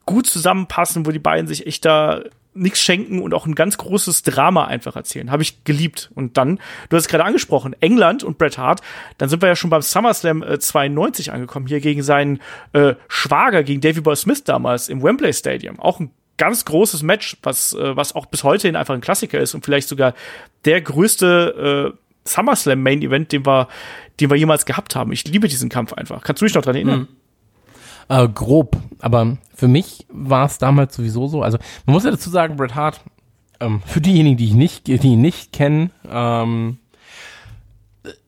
[0.05, 2.21] gut zusammenpassen, wo die beiden sich echt da
[2.53, 5.31] nichts schenken und auch ein ganz großes Drama einfach erzählen.
[5.31, 6.11] Habe ich geliebt.
[6.15, 6.57] Und dann,
[6.89, 8.81] du hast es gerade angesprochen, England und Bret Hart,
[9.17, 12.39] dann sind wir ja schon beim SummerSlam äh, 92 angekommen, hier gegen seinen
[12.73, 15.79] äh, Schwager, gegen Davy Boy Smith damals im Wembley Stadium.
[15.79, 19.53] Auch ein ganz großes Match, was, äh, was auch bis heute einfach ein Klassiker ist
[19.53, 20.13] und vielleicht sogar
[20.65, 23.67] der größte äh, SummerSlam Main Event, den wir,
[24.19, 25.11] den wir jemals gehabt haben.
[25.11, 26.23] Ich liebe diesen Kampf einfach.
[26.23, 27.07] Kannst du dich noch dran erinnern?
[28.13, 28.77] Äh, grob.
[28.99, 31.41] Aber für mich war es damals sowieso so.
[31.41, 33.01] Also man muss ja dazu sagen, Bret Hart,
[33.59, 36.77] ähm, für diejenigen, die ich nicht, die ihn nicht kennen, ähm,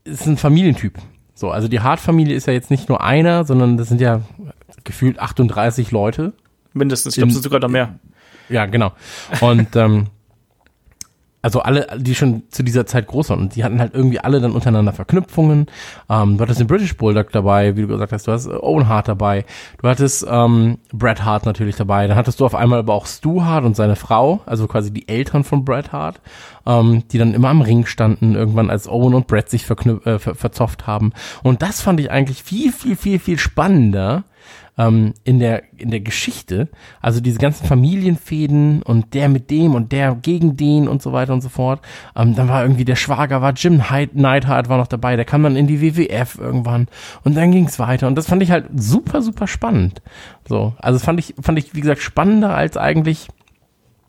[0.03, 0.97] ist ein Familientyp.
[1.35, 4.21] So, also die Hart-Familie ist ja jetzt nicht nur einer, sondern das sind ja
[4.83, 6.33] gefühlt 38 Leute.
[6.73, 7.99] Mindestens, ich glaube, es sind sogar noch mehr.
[8.49, 8.91] Ja, genau.
[9.41, 10.07] Und ähm,
[11.45, 14.41] also alle, die schon zu dieser Zeit groß waren und die hatten halt irgendwie alle
[14.41, 15.67] dann untereinander Verknüpfungen.
[16.09, 19.07] Ähm, du hattest den British Bulldog dabei, wie du gesagt hast, du hast Owen Hart
[19.07, 19.45] dabei,
[19.79, 23.43] du hattest ähm, Bret Hart natürlich dabei, dann hattest du auf einmal aber auch Stu
[23.43, 26.19] Hart und seine Frau, also quasi die Eltern von Bret Hart,
[26.65, 30.33] ähm, die dann immer am Ring standen, irgendwann als Owen und Bret sich äh, ver
[30.33, 31.13] verzofft haben.
[31.43, 34.23] Und das fand ich eigentlich viel, viel, viel, viel spannender,
[34.77, 36.69] ähm, in der in der Geschichte.
[37.01, 41.33] Also diese ganzen Familienfäden und der mit dem und der gegen den und so weiter
[41.33, 41.81] und so fort.
[42.15, 43.81] Ähm, dann war irgendwie der Schwager war Jim
[44.13, 45.15] Neidhart war noch dabei.
[45.15, 46.87] Der kam dann in die WWF irgendwann
[47.23, 50.01] und dann ging's weiter und das fand ich halt super super spannend.
[50.47, 53.27] So, also fand ich fand ich wie gesagt spannender als eigentlich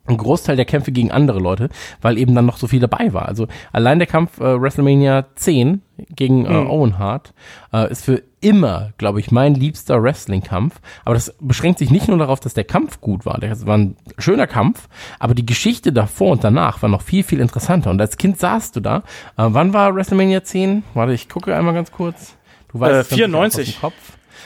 [0.09, 1.69] ein Großteil der Kämpfe gegen andere Leute,
[2.01, 3.27] weil eben dann noch so viel dabei war.
[3.27, 5.83] Also allein der Kampf äh, WrestleMania 10
[6.15, 6.71] gegen äh, mhm.
[6.71, 7.35] Owen Hart
[7.73, 10.81] äh, ist für immer, glaube ich, mein liebster Wrestling-Kampf.
[11.05, 13.41] Aber das beschränkt sich nicht nur darauf, dass der Kampf gut war.
[13.41, 17.41] Das war ein schöner Kampf, aber die Geschichte davor und danach war noch viel, viel
[17.41, 17.91] interessanter.
[17.91, 18.99] Und als Kind saßt du da.
[19.37, 20.85] Äh, wann war WrestleMania 10?
[20.95, 22.37] Warte, ich gucke einmal ganz kurz.
[22.73, 23.81] Du weißt äh, 94.
[23.81, 23.95] Kopf.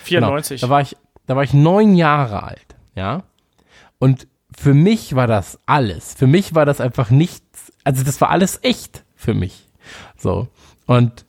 [0.04, 0.60] 94.
[0.62, 0.66] Genau.
[0.66, 3.24] Da war ich, da war ich neun Jahre alt, ja.
[3.98, 6.14] Und für mich war das alles.
[6.14, 9.68] Für mich war das einfach nichts, also das war alles echt für mich.
[10.16, 10.48] So.
[10.86, 11.26] Und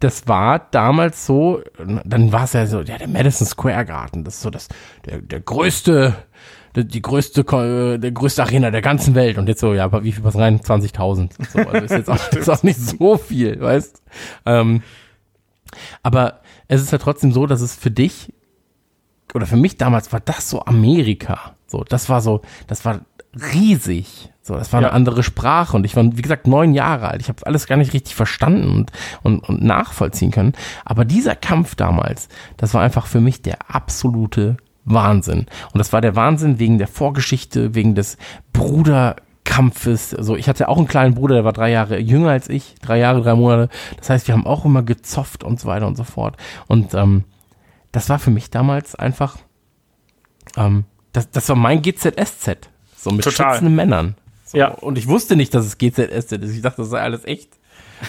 [0.00, 1.62] das war damals so,
[2.04, 4.68] dann war es ja so, ja, der Madison Square Garden, das ist so das,
[5.04, 6.14] der, der größte,
[6.76, 7.44] die größte,
[7.98, 9.38] der größte Arena der ganzen Welt.
[9.38, 10.60] Und jetzt so, ja, aber wie viel was rein?
[10.60, 11.30] 20.000.
[11.50, 14.02] So, also ist jetzt auch, ist auch nicht so viel, weißt?
[14.46, 14.82] Ähm,
[16.02, 18.32] aber es ist ja trotzdem so, dass es für dich,
[19.34, 21.56] oder für mich damals war das so Amerika.
[21.66, 23.00] So, das war so, das war
[23.52, 24.30] riesig.
[24.42, 24.88] So, das war ja.
[24.88, 27.20] eine andere Sprache und ich war, wie gesagt, neun Jahre alt.
[27.20, 30.52] Ich habe alles gar nicht richtig verstanden und, und, und nachvollziehen können.
[30.84, 35.46] Aber dieser Kampf damals, das war einfach für mich der absolute Wahnsinn.
[35.72, 38.16] Und das war der Wahnsinn wegen der Vorgeschichte, wegen des
[38.54, 40.14] Bruderkampfes.
[40.14, 42.98] Also ich hatte auch einen kleinen Bruder, der war drei Jahre jünger als ich, drei
[42.98, 43.68] Jahre, drei Monate.
[43.98, 46.38] Das heißt, wir haben auch immer gezofft und so weiter und so fort.
[46.68, 47.24] Und ähm,
[47.92, 49.36] das war für mich damals einfach
[50.56, 52.70] ähm, das, das war mein GZSZ.
[52.98, 53.52] So mit Total.
[53.52, 54.14] schützenden Männern.
[54.44, 54.58] So.
[54.58, 54.68] Ja.
[54.68, 56.54] Und ich wusste nicht, dass es GZSZ ist.
[56.54, 57.50] Ich dachte, das sei alles echt.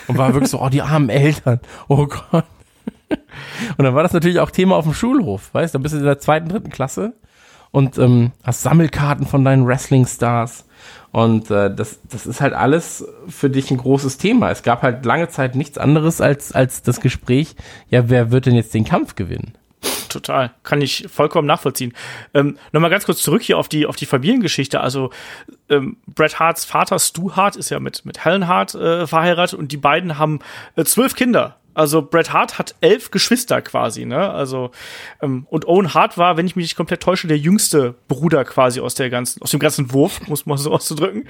[0.07, 1.59] Und war wirklich so, oh, die armen Eltern.
[1.87, 2.45] Oh Gott.
[3.77, 5.79] Und dann war das natürlich auch Thema auf dem Schulhof, weißt du?
[5.79, 7.13] Da bist du in der zweiten, dritten Klasse
[7.71, 10.65] und ähm, hast Sammelkarten von deinen Wrestling-Stars.
[11.11, 14.51] Und äh, das, das ist halt alles für dich ein großes Thema.
[14.51, 17.55] Es gab halt lange Zeit nichts anderes als, als das Gespräch,
[17.89, 19.53] ja, wer wird denn jetzt den Kampf gewinnen?
[20.09, 20.51] Total.
[20.63, 21.93] Kann ich vollkommen nachvollziehen.
[22.33, 24.81] Ähm, Nochmal ganz kurz zurück hier auf die, auf die Familiengeschichte.
[24.81, 25.11] Also,
[25.69, 29.71] ähm, Bret Harts Vater Stu Hart ist ja mit, mit Helen Hart äh, verheiratet und
[29.71, 30.39] die beiden haben
[30.75, 31.58] äh, zwölf Kinder.
[31.79, 34.31] Also Bret Hart hat elf Geschwister quasi, ne?
[34.31, 34.71] Also
[35.21, 38.81] ähm, und Owen Hart war, wenn ich mich nicht komplett täusche, der jüngste Bruder quasi
[38.81, 41.25] aus der ganzen, aus dem ganzen Wurf, muss man so auszudrücken.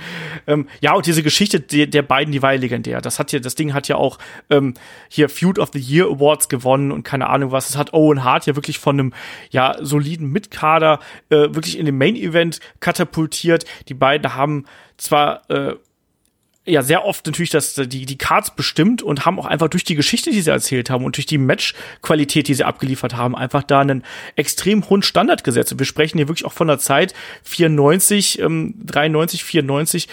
[0.48, 3.00] Ähm, ja, und diese Geschichte der, der beiden, die war ja legendär.
[3.00, 4.18] Das hat ja, das Ding hat ja auch
[4.50, 4.74] ähm,
[5.08, 7.68] hier Feud of the Year Awards gewonnen und keine Ahnung was.
[7.68, 9.14] Das hat Owen Hart ja wirklich von einem
[9.52, 10.98] ja soliden Mitkader
[11.30, 13.66] äh, wirklich in den Main Event katapultiert.
[13.88, 14.66] Die beiden haben
[14.98, 15.76] zwar äh,
[16.70, 19.96] ja sehr oft natürlich das, die, die Cards bestimmt und haben auch einfach durch die
[19.96, 23.80] Geschichte, die sie erzählt haben und durch die Matchqualität, die sie abgeliefert haben, einfach da
[23.80, 24.04] einen
[24.36, 25.72] extrem hohen Standard gesetzt.
[25.72, 30.08] Und wir sprechen hier wirklich auch von der Zeit 94, ähm, 93, 94,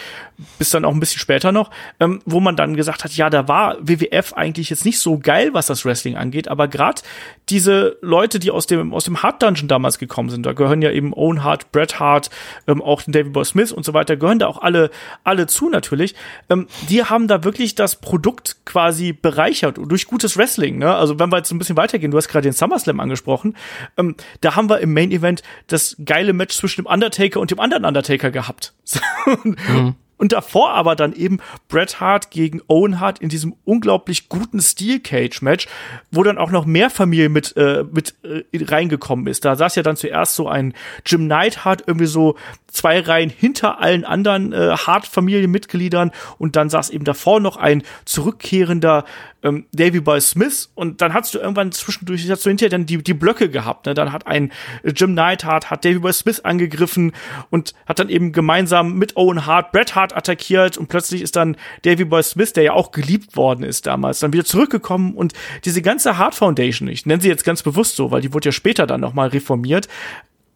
[0.58, 3.48] bis dann auch ein bisschen später noch, ähm, wo man dann gesagt hat, ja, da
[3.48, 7.02] war WWF eigentlich jetzt nicht so geil, was das Wrestling angeht, aber gerade
[7.48, 10.90] diese Leute, die aus dem, aus dem Hard Dungeon damals gekommen sind, da gehören ja
[10.90, 12.30] eben Owen Hart, Bret Hart,
[12.66, 14.90] ähm, auch David Boy Smith und so weiter, gehören da auch alle,
[15.24, 16.14] alle zu natürlich
[16.48, 20.78] ähm, die haben da wirklich das Produkt quasi bereichert durch gutes Wrestling.
[20.78, 20.94] Ne?
[20.94, 23.56] Also wenn wir jetzt ein bisschen weitergehen, du hast gerade den SummerSlam angesprochen,
[23.96, 27.60] ähm, da haben wir im Main Event das geile Match zwischen dem Undertaker und dem
[27.60, 28.74] anderen Undertaker gehabt.
[29.44, 29.94] mhm.
[30.18, 35.00] Und davor aber dann eben Bret Hart gegen Owen Hart in diesem unglaublich guten Steel
[35.00, 35.68] Cage Match,
[36.10, 39.44] wo dann auch noch mehr Familie mit, äh, mit äh, reingekommen ist.
[39.44, 40.74] Da saß ja dann zuerst so ein
[41.04, 42.36] Jim Neidhart irgendwie so
[42.68, 49.04] zwei Reihen hinter allen anderen äh, Hart-Familienmitgliedern und dann saß eben davor noch ein zurückkehrender
[49.42, 53.02] ähm, Davy Boy Smith und dann hast du irgendwann zwischendurch, hast du hinterher dann die,
[53.02, 53.86] die Blöcke gehabt.
[53.86, 53.94] Ne?
[53.94, 54.52] Dann hat ein
[54.84, 57.12] Jim Neidhart, hat Davy Boy Smith angegriffen
[57.50, 61.56] und hat dann eben gemeinsam mit Owen Hart Bret Hart attackiert und plötzlich ist dann
[61.82, 65.32] Davy Boy Smith, der ja auch geliebt worden ist damals, dann wieder zurückgekommen und
[65.64, 68.52] diese ganze Hart Foundation, ich nenne sie jetzt ganz bewusst so, weil die wurde ja
[68.52, 69.88] später dann nochmal reformiert,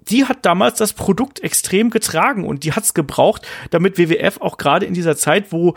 [0.09, 4.87] die hat damals das Produkt extrem getragen und die hat's gebraucht, damit WWF auch gerade
[4.87, 5.75] in dieser Zeit, wo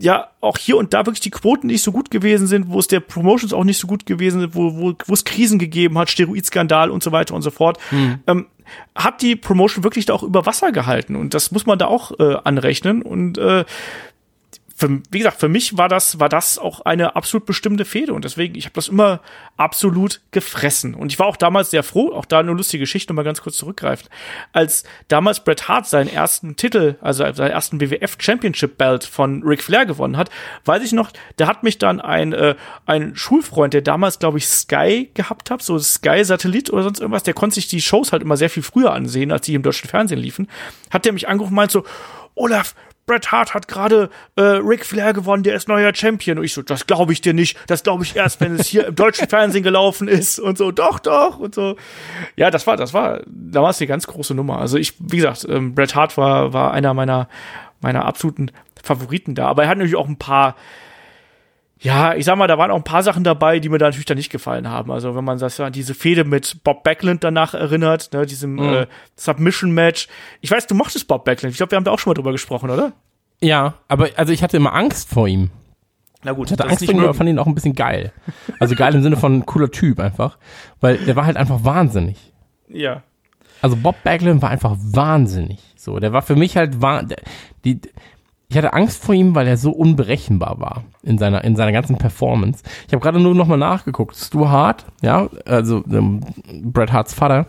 [0.00, 2.88] ja auch hier und da wirklich die Quoten nicht so gut gewesen sind, wo es
[2.88, 6.10] der Promotions auch nicht so gut gewesen sind, wo, wo, wo es Krisen gegeben hat,
[6.10, 8.18] Steroidskandal und so weiter und so fort, hm.
[8.26, 8.46] ähm,
[8.94, 11.16] hat die Promotion wirklich da auch über Wasser gehalten?
[11.16, 13.02] Und das muss man da auch äh, anrechnen.
[13.02, 13.64] Und äh,
[14.80, 18.24] für, wie gesagt, für mich war das, war das auch eine absolut bestimmte Fehde und
[18.24, 19.20] deswegen, ich habe das immer
[19.58, 20.94] absolut gefressen.
[20.94, 23.58] Und ich war auch damals sehr froh, auch da eine lustige Geschichte, nochmal ganz kurz
[23.58, 24.08] zurückgreifen,
[24.54, 29.62] als damals Bret Hart seinen ersten Titel, also seinen ersten WWF Championship Belt von Ric
[29.62, 30.30] Flair gewonnen hat,
[30.64, 32.54] weiß ich noch, da hat mich dann ein, äh,
[32.86, 37.22] ein Schulfreund, der damals, glaube ich, Sky gehabt hat, so Sky Satellit oder sonst irgendwas,
[37.22, 39.90] der konnte sich die Shows halt immer sehr viel früher ansehen, als die im deutschen
[39.90, 40.48] Fernsehen liefen,
[40.90, 41.84] hat der mich angerufen und meint so,
[42.34, 42.74] Olaf,
[43.10, 46.38] Bret Hart hat gerade äh, Ric Flair gewonnen, der ist neuer Champion.
[46.38, 47.58] Und ich so, das glaube ich dir nicht.
[47.66, 50.70] Das glaube ich erst, wenn es hier im deutschen Fernsehen gelaufen ist und so.
[50.70, 51.74] Doch, doch und so.
[52.36, 54.60] Ja, das war, das war, da war es eine ganz große Nummer.
[54.60, 57.28] Also ich, wie gesagt, ähm, Bret Hart war war einer meiner
[57.80, 59.48] meiner absoluten Favoriten da.
[59.48, 60.54] Aber er hat natürlich auch ein paar
[61.82, 64.04] ja, ich sag mal, da waren auch ein paar Sachen dabei, die mir da natürlich
[64.04, 64.90] dann nicht gefallen haben.
[64.90, 68.74] Also wenn man das ja diese Fehde mit Bob Backlund danach erinnert, ne, diesem mhm.
[68.74, 70.08] äh, Submission-Match.
[70.42, 71.52] Ich weiß, du mochtest Bob Backlund.
[71.52, 72.92] Ich glaube, wir haben da auch schon mal drüber gesprochen, oder?
[73.40, 75.50] Ja, aber also ich hatte immer Angst vor ihm.
[76.22, 78.12] Na gut, ich hatte Angst vor ihm, aber fand ihn auch ein bisschen geil.
[78.58, 80.36] Also geil im Sinne von cooler Typ einfach.
[80.80, 82.18] Weil der war halt einfach wahnsinnig.
[82.68, 83.02] Ja.
[83.62, 85.58] Also Bob Backlund war einfach wahnsinnig.
[85.76, 86.76] So, der war für mich halt
[87.64, 87.80] die
[88.50, 91.98] ich hatte Angst vor ihm, weil er so unberechenbar war in seiner, in seiner ganzen
[91.98, 92.64] Performance.
[92.88, 94.16] Ich habe gerade nur nochmal nachgeguckt.
[94.16, 96.20] Stu Hart, ja, also ähm,
[96.64, 97.46] Bret Harts Vater,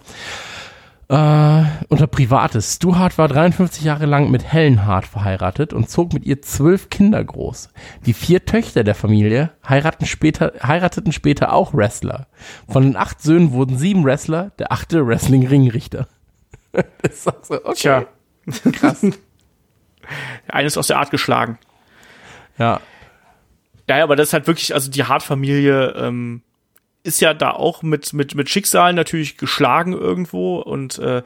[1.10, 2.76] äh, unter Privates.
[2.76, 6.92] Stu Hart war 53 Jahre lang mit Helen Hart verheiratet und zog mit ihr zwölf
[6.92, 7.70] Kinder groß.
[8.06, 12.28] Die vier Töchter der Familie heiraten später, heirateten später auch Wrestler.
[12.70, 16.08] Von den acht Söhnen wurden sieben Wrestler, der achte Wrestling-Ringrichter.
[16.72, 17.74] das ist auch so, okay.
[17.74, 18.06] Tja.
[18.72, 19.04] Krass.
[20.48, 21.58] Eines aus der Art geschlagen.
[22.58, 22.82] Ja.
[23.88, 26.44] Ja, aber das ist halt wirklich, also die Hart-Familie ähm,
[27.04, 31.24] ist ja da auch mit, mit, mit Schicksalen natürlich geschlagen irgendwo und äh,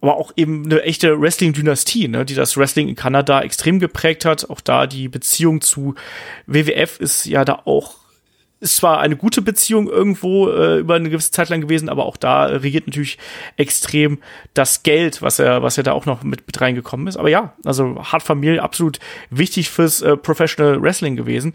[0.00, 4.48] aber auch eben eine echte Wrestling-Dynastie, ne, die das Wrestling in Kanada extrem geprägt hat.
[4.48, 5.96] Auch da die Beziehung zu
[6.46, 7.96] WWF ist ja da auch
[8.60, 12.16] ist zwar eine gute Beziehung irgendwo äh, über eine gewisse Zeit lang gewesen, aber auch
[12.16, 13.18] da regiert natürlich
[13.56, 14.18] extrem
[14.54, 17.16] das Geld, was er, was er da auch noch mit, mit reingekommen ist.
[17.16, 18.98] Aber ja, also Hart Familie absolut
[19.30, 21.54] wichtig fürs äh, Professional Wrestling gewesen.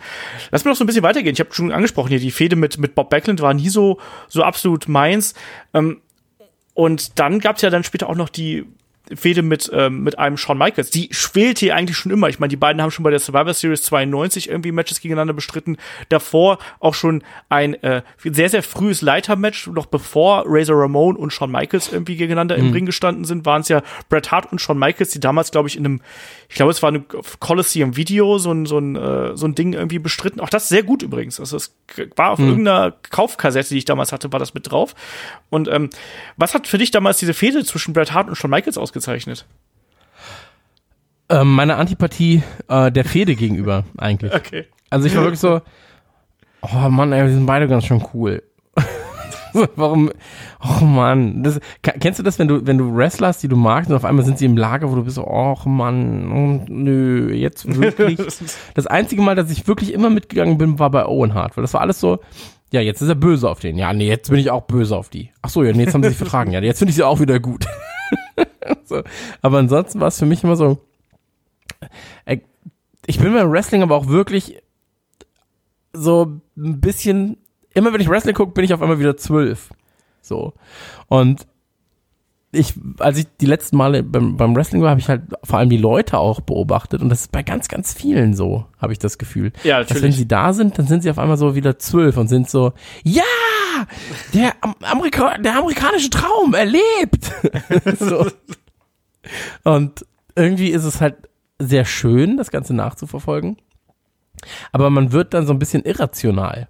[0.52, 1.34] Lass mir noch so ein bisschen weitergehen.
[1.34, 4.44] Ich habe schon angesprochen hier, die Fehde mit, mit Bob Backlund war nie so, so
[4.44, 5.34] absolut meins.
[5.74, 6.00] Ähm,
[6.74, 8.66] und dann gab es ja dann später auch noch die
[9.14, 10.90] Fehde mit, ähm, mit einem Shawn Michaels.
[10.90, 12.30] Die schwelte hier eigentlich schon immer.
[12.30, 15.76] Ich meine, die beiden haben schon bei der Survivor Series 92 irgendwie Matches gegeneinander bestritten.
[16.08, 21.52] Davor auch schon ein äh, sehr, sehr frühes Leitermatch, noch bevor Razor Ramon und Shawn
[21.52, 22.68] Michaels irgendwie gegeneinander mhm.
[22.68, 25.68] im Ring gestanden sind, waren es ja Bret Hart und Shawn Michaels, die damals, glaube
[25.68, 26.02] ich, in einem,
[26.48, 27.06] ich glaube, es war ein
[27.40, 30.40] Coliseum Video, so ein, so ein, äh, so ein Ding irgendwie bestritten.
[30.40, 31.42] Auch das sehr gut übrigens.
[31.42, 31.76] Also es
[32.16, 32.48] war auf mhm.
[32.48, 34.96] irgendeiner Kaufkassette, die ich damals hatte, war das mit drauf.
[35.50, 35.90] Und ähm,
[36.38, 38.93] was hat für dich damals diese Fehde zwischen Bret Hart und Shawn Michaels ausgesagt?
[38.94, 39.46] Ausgezeichnet?
[41.30, 44.34] Ähm, meine Antipathie äh, der Fehde gegenüber, eigentlich.
[44.34, 44.66] Okay.
[44.90, 45.62] Also ich war wirklich so,
[46.62, 48.44] oh Mann, ey, wir sind beide ganz schön cool.
[49.76, 50.12] Warum?
[50.64, 53.90] Oh Mann, das, kennst du das, wenn du wenn du Wrestler hast, die du magst
[53.90, 57.66] und auf einmal sind sie im Lager, wo du bist so, oh Mann, nö, jetzt
[57.80, 58.20] wirklich.
[58.76, 61.74] das einzige Mal, dass ich wirklich immer mitgegangen bin, war bei Owen Hart, weil das
[61.74, 62.20] war alles so,
[62.72, 63.78] ja, jetzt ist er böse auf den.
[63.78, 65.32] Ja, nee, jetzt bin ich auch böse auf die.
[65.42, 66.52] Ach so, ja, nee, jetzt haben sie sich vertragen.
[66.52, 67.66] Ja, jetzt finde ich sie auch wieder gut.
[68.86, 69.04] so.
[69.42, 70.80] Aber ansonsten war es für mich immer so.
[72.26, 72.40] Äh,
[73.06, 74.62] ich bin beim Wrestling aber auch wirklich
[75.94, 77.38] so ein bisschen.
[77.74, 79.70] Immer wenn ich Wrestling gucke, bin ich auf einmal wieder zwölf.
[80.22, 80.54] So.
[81.08, 81.48] Und
[82.54, 85.70] ich, als ich die letzten Male beim, beim Wrestling war, habe ich halt vor allem
[85.70, 89.18] die Leute auch beobachtet und das ist bei ganz, ganz vielen so, habe ich das
[89.18, 89.52] Gefühl.
[89.64, 89.94] Ja, natürlich.
[89.94, 92.50] Dass wenn sie da sind, dann sind sie auf einmal so wieder zwölf und sind
[92.50, 93.24] so, ja,
[94.34, 97.32] der, Amerika der amerikanische Traum erlebt.
[98.00, 98.28] so.
[99.64, 101.16] Und irgendwie ist es halt
[101.60, 103.58] sehr schön, das Ganze nachzuverfolgen.
[104.72, 106.68] Aber man wird dann so ein bisschen irrational.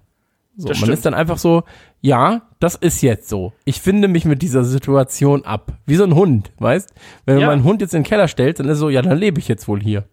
[0.56, 1.64] So, man ist dann einfach so,
[2.00, 3.52] ja, das ist jetzt so.
[3.64, 5.72] Ich finde mich mit dieser Situation ab.
[5.84, 6.94] Wie so ein Hund, weißt?
[7.24, 7.40] Wenn ja.
[7.40, 9.48] du meinen Hund jetzt in den Keller stellst, dann ist so, ja, dann lebe ich
[9.48, 10.04] jetzt wohl hier.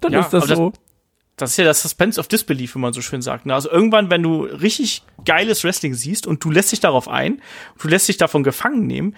[0.00, 0.70] Dann ja, ist das so.
[0.70, 0.80] Das,
[1.36, 3.46] das ist ja das Suspense of Disbelief, wie man so schön sagt.
[3.46, 3.54] Ne?
[3.54, 7.42] Also irgendwann, wenn du richtig geiles Wrestling siehst und du lässt dich darauf ein,
[7.78, 9.14] du lässt dich davon gefangen nehmen,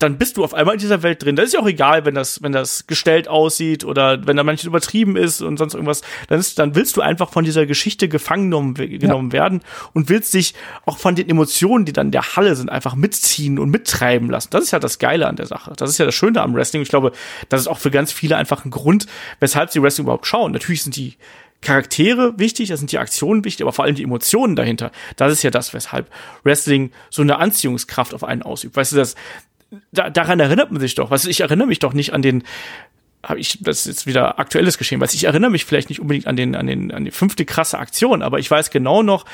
[0.00, 1.36] dann bist du auf einmal in dieser Welt drin.
[1.36, 4.64] Das ist ja auch egal, wenn das, wenn das gestellt aussieht oder wenn da manches
[4.64, 6.00] übertrieben ist und sonst irgendwas.
[6.28, 9.34] Dann, ist, dann willst du einfach von dieser Geschichte gefangen genommen, genommen ja.
[9.34, 9.60] werden
[9.92, 10.54] und willst dich
[10.86, 14.48] auch von den Emotionen, die dann in der Halle sind, einfach mitziehen und mittreiben lassen.
[14.52, 15.74] Das ist ja das Geile an der Sache.
[15.76, 16.80] Das ist ja das Schöne am Wrestling.
[16.80, 17.12] Ich glaube,
[17.50, 19.06] das ist auch für ganz viele einfach ein Grund,
[19.38, 20.52] weshalb sie Wrestling überhaupt schauen.
[20.52, 21.16] Natürlich sind die
[21.62, 24.90] Charaktere wichtig, da sind die Aktionen wichtig, aber vor allem die Emotionen dahinter.
[25.16, 26.10] Das ist ja das, weshalb
[26.42, 28.76] Wrestling so eine Anziehungskraft auf einen ausübt.
[28.76, 29.14] Weißt du, das,
[29.92, 31.10] da, daran erinnert man sich doch.
[31.10, 32.44] Was ich erinnere mich doch nicht an den
[33.22, 36.26] habe ich das ist jetzt wieder aktuelles geschehen, weil ich erinnere mich vielleicht nicht unbedingt
[36.26, 39.26] an den an den an die fünfte krasse Aktion, aber ich weiß genau noch,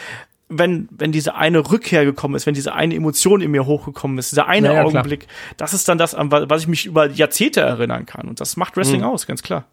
[0.49, 4.33] wenn wenn diese eine Rückkehr gekommen ist, wenn diese eine Emotion in mir hochgekommen ist,
[4.33, 5.55] dieser eine ja, ja, Augenblick, klar.
[5.57, 8.77] das ist dann das, an was ich mich über Jahrzehnte erinnern kann und das macht
[8.77, 9.07] Wrestling mhm.
[9.07, 9.65] aus, ganz klar.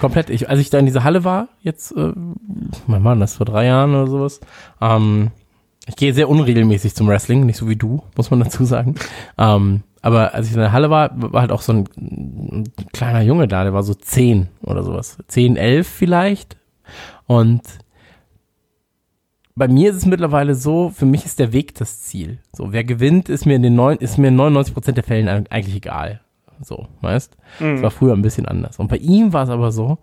[0.00, 0.30] Komplett.
[0.30, 2.12] Ich, als ich da in dieser Halle war, jetzt, äh,
[2.86, 4.40] mein Mann, das vor drei Jahren oder sowas,
[4.80, 5.30] ähm,
[5.86, 8.94] ich gehe sehr unregelmäßig zum Wrestling, nicht so wie du, muss man dazu sagen.
[9.38, 13.22] Ähm, aber als ich in der Halle war, war halt auch so ein, ein, kleiner
[13.22, 15.18] Junge da, der war so zehn oder sowas.
[15.28, 16.56] Zehn, elf vielleicht.
[17.26, 17.62] Und
[19.54, 22.38] bei mir ist es mittlerweile so, für mich ist der Weg das Ziel.
[22.52, 25.28] So, wer gewinnt, ist mir in den neun, ist mir in 99 Prozent der Fällen
[25.28, 26.20] eigentlich egal.
[26.62, 27.36] So, weißt?
[27.60, 27.74] Mhm.
[27.74, 28.78] Das war früher ein bisschen anders.
[28.78, 29.98] Und bei ihm war es aber so,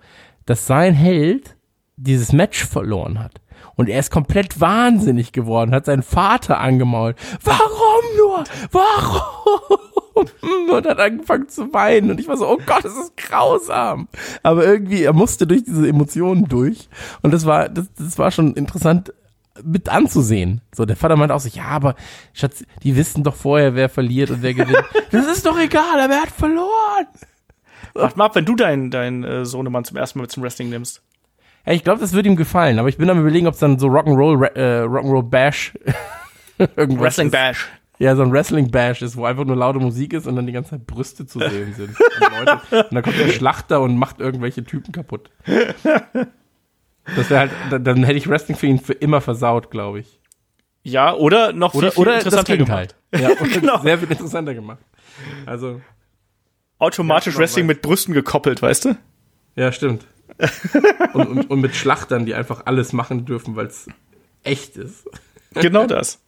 [0.46, 1.56] dass sein Held
[1.98, 3.42] dieses Match verloren hat.
[3.80, 7.16] Und er ist komplett wahnsinnig geworden, hat seinen Vater angemault.
[7.46, 8.44] Warum nur?
[8.74, 9.80] Warum?
[10.70, 12.12] Und hat angefangen zu weinen.
[12.12, 14.10] Und ich war so, oh Gott, das ist grausam.
[14.44, 16.90] Aber irgendwie, er musste durch diese Emotionen durch.
[17.22, 19.14] Und das war, das, das war schon interessant
[19.64, 20.60] mit anzusehen.
[20.76, 21.96] So, der Vater meinte auch so, ja, aber
[22.34, 24.84] Schatz, die wissen doch vorher, wer verliert und wer gewinnt.
[25.12, 27.08] das ist doch egal, aber er hat verloren.
[27.94, 30.70] Warte mal ab, wenn du deinen dein, äh, Sohnemann zum ersten Mal mit zum Wrestling
[30.70, 31.02] nimmst.
[31.66, 33.80] Ja, ich glaube, das würde ihm gefallen, aber ich bin am überlegen, ob es dann
[33.80, 35.74] so Rock'n'Roll äh, Rock'n'Roll Bash
[36.76, 37.32] irgendwas Wrestling ist.
[37.32, 37.68] Bash.
[38.00, 40.54] Ja, so ein Wrestling Bash ist, wo einfach nur laute Musik ist und dann die
[40.54, 41.90] ganze Zeit Brüste zu sehen sind.
[42.00, 45.30] und, Leute, und dann kommt der Schlachter und macht irgendwelche Typen kaputt.
[45.44, 50.20] Das wäre halt, dann, dann hätte ich Wrestling für ihn für immer versaut, glaube ich.
[50.84, 52.96] Ja, oder noch viel, oder, viel oder interessanter gemacht.
[53.14, 53.80] Ja, genau.
[53.80, 54.80] sehr viel interessanter gemacht.
[55.46, 55.82] Also
[56.78, 58.98] automatisch Wrestling mit Brüsten gekoppelt, weißt du?
[59.58, 60.06] Ja, stimmt
[61.14, 63.88] und, und, und mit Schlachtern, die einfach alles machen dürfen, weil es
[64.44, 65.08] echt ist.
[65.56, 66.20] Genau das.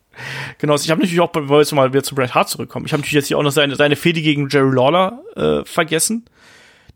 [0.58, 2.91] Genau, ich habe natürlich auch, weil wir jetzt mal wieder zu Bret Hart zurückkommen, ich
[2.91, 6.26] habe natürlich jetzt hier auch noch seine, seine Fehde gegen Jerry Lawler äh, vergessen,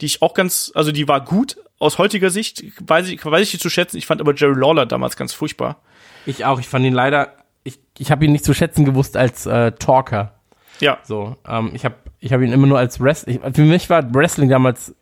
[0.02, 3.52] die ich auch ganz, also die war gut aus heutiger Sicht, weiß ich, weiß ich
[3.52, 5.82] die zu schätzen, ich fand aber Jerry Lawler damals ganz furchtbar.
[6.26, 9.46] Ich auch, ich fand ihn leider, ich, ich habe ihn nicht zu schätzen gewusst als
[9.46, 10.34] äh, Talker.
[10.80, 10.98] Ja.
[11.04, 14.50] So, ähm, ich habe ich hab ihn immer nur als Wrestling, für mich war Wrestling
[14.50, 14.96] damals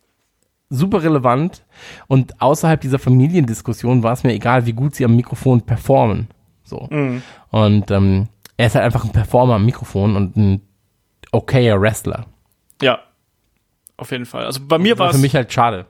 [0.74, 1.64] super relevant
[2.06, 6.28] und außerhalb dieser Familiendiskussion war es mir egal, wie gut sie am Mikrofon performen.
[6.64, 6.88] So.
[6.90, 7.22] Mhm.
[7.50, 10.60] Und ähm, er ist halt einfach ein Performer am Mikrofon und ein
[11.32, 12.26] okayer Wrestler.
[12.80, 13.00] Ja,
[13.96, 14.44] auf jeden Fall.
[14.44, 15.16] Also bei mir war es.
[15.16, 15.86] Für mich halt schade.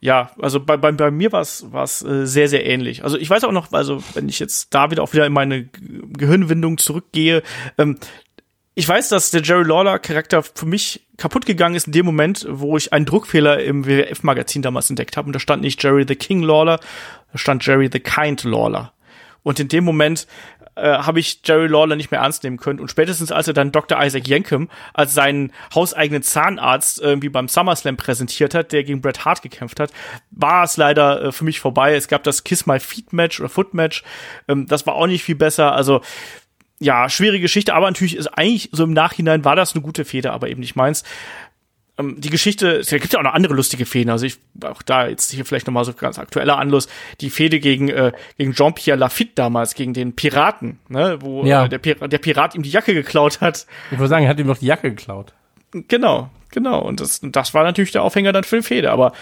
[0.00, 3.02] Ja, also bei, bei, bei mir war es äh, sehr, sehr ähnlich.
[3.02, 5.64] Also ich weiß auch noch, also wenn ich jetzt da wieder auch wieder in meine
[5.64, 7.42] Gehirnwindung zurückgehe,
[7.78, 7.98] ähm,
[8.78, 12.46] ich weiß, dass der Jerry Lawler Charakter für mich kaputt gegangen ist in dem Moment,
[12.48, 15.26] wo ich einen Druckfehler im WWF-Magazin damals entdeckt habe.
[15.26, 16.78] Und da stand nicht Jerry the King Lawler,
[17.32, 18.92] da stand Jerry the Kind Lawler.
[19.42, 20.28] Und in dem Moment
[20.76, 22.78] äh, habe ich Jerry Lawler nicht mehr ernst nehmen können.
[22.78, 24.00] Und spätestens als er dann Dr.
[24.00, 29.42] Isaac Yankem als seinen hauseigenen Zahnarzt irgendwie beim SummerSlam präsentiert hat, der gegen Bret Hart
[29.42, 29.90] gekämpft hat,
[30.30, 31.96] war es leider äh, für mich vorbei.
[31.96, 34.04] Es gab das Kiss My Feet Match oder Foot Match.
[34.46, 35.72] Ähm, das war auch nicht viel besser.
[35.72, 36.00] Also
[36.80, 40.32] ja, schwierige Geschichte, aber natürlich ist eigentlich so im Nachhinein war das eine gute Feder,
[40.32, 41.02] aber eben nicht meins.
[41.98, 45.08] Ähm, die Geschichte, es gibt ja auch noch andere lustige Fäden, also ich, auch da
[45.08, 46.88] jetzt hier vielleicht nochmal so ganz aktueller Anlass,
[47.20, 51.64] die Fehde gegen, äh, gegen Jean-Pierre Lafitte damals, gegen den Piraten, ne, wo ja.
[51.64, 53.66] äh, der, Pir der Pirat ihm die Jacke geklaut hat.
[53.90, 55.34] Ich würde sagen, er hat ihm doch die Jacke geklaut.
[55.72, 56.80] Genau, genau.
[56.80, 58.90] Und das, das war natürlich der Aufhänger dann für den Fehde.
[58.90, 59.12] Aber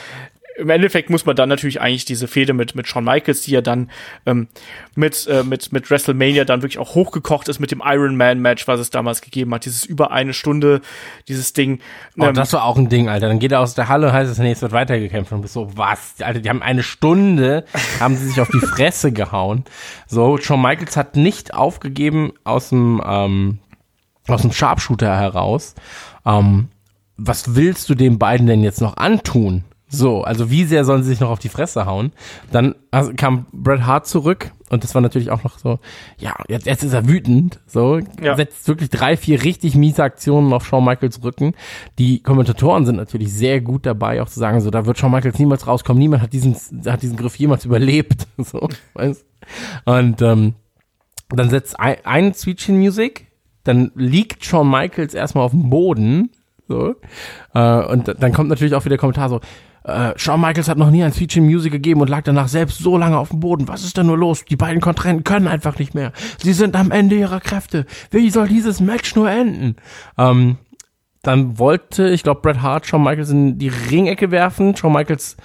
[0.59, 3.61] im Endeffekt muss man dann natürlich eigentlich diese Fehde mit, mit Shawn Michaels, die ja
[3.61, 3.91] dann
[4.25, 4.49] ähm,
[4.95, 8.67] mit, äh, mit, mit WrestleMania dann wirklich auch hochgekocht ist mit dem Iron Man Match,
[8.67, 9.65] was es damals gegeben hat.
[9.65, 10.81] Dieses über eine Stunde,
[11.29, 11.81] dieses Ding.
[12.19, 13.29] Oh, ähm, das war auch ein Ding, Alter.
[13.29, 15.55] Dann geht er aus der Halle und heißt es, nee, es wird weitergekämpft und bist
[15.55, 16.15] so, was?
[16.21, 17.65] Alter, die haben eine Stunde,
[18.01, 19.65] haben sie sich auf die Fresse gehauen.
[20.07, 23.59] So, Shawn Michaels hat nicht aufgegeben aus dem, ähm,
[24.27, 25.75] aus dem Sharpshooter heraus.
[26.25, 26.69] Ähm,
[27.17, 29.65] was willst du den beiden denn jetzt noch antun?
[29.89, 32.13] So, also wie sehr sollen sie sich noch auf die Fresse hauen?
[32.51, 32.75] Dann
[33.17, 35.79] kam Bret Hart zurück und das war natürlich auch noch so,
[36.19, 38.35] ja, jetzt, jetzt ist er wütend, so, ja.
[38.35, 41.55] setzt wirklich drei, vier richtig miese Aktionen auf Shawn Michaels Rücken.
[42.01, 45.39] Die Kommentatoren sind natürlich sehr gut dabei, auch zu sagen, so, da wird Shawn Michaels
[45.39, 46.57] niemals rauskommen, niemand hat diesen,
[46.87, 49.25] hat diesen Griff jemals überlebt, so, weißt
[49.85, 50.55] Und ähm,
[51.29, 53.29] dann setzt ein, ein Sweet Chin Music,
[53.63, 56.31] dann liegt Shawn Michaels erstmal auf dem Boden.
[56.69, 56.97] So.
[57.55, 59.41] Äh, und dann kommt natürlich auch wieder der Kommentar so,
[59.87, 62.79] äh, Shawn Michaels hat noch nie ein Speech in Music gegeben und lag danach selbst
[62.79, 63.69] so lange auf dem Boden.
[63.69, 64.45] Was ist denn nur los?
[64.45, 66.13] Die beiden Kontrahenten können einfach nicht mehr.
[66.39, 67.87] Sie sind am Ende ihrer Kräfte.
[68.11, 69.77] Wie soll dieses Match nur enden?
[70.19, 70.59] Ähm,
[71.23, 74.75] dann wollte, ich glaube, Bret Hart Shawn Michaels in die Ringecke werfen.
[74.75, 75.37] Shawn Michaels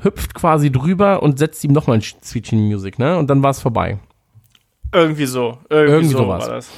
[0.00, 3.18] hüpft quasi drüber und setzt ihm nochmal ein Speech in Music, ne?
[3.18, 3.98] Und dann war es vorbei.
[4.92, 5.58] Irgendwie so.
[5.68, 6.70] Irgendwie, Irgendwie so war das.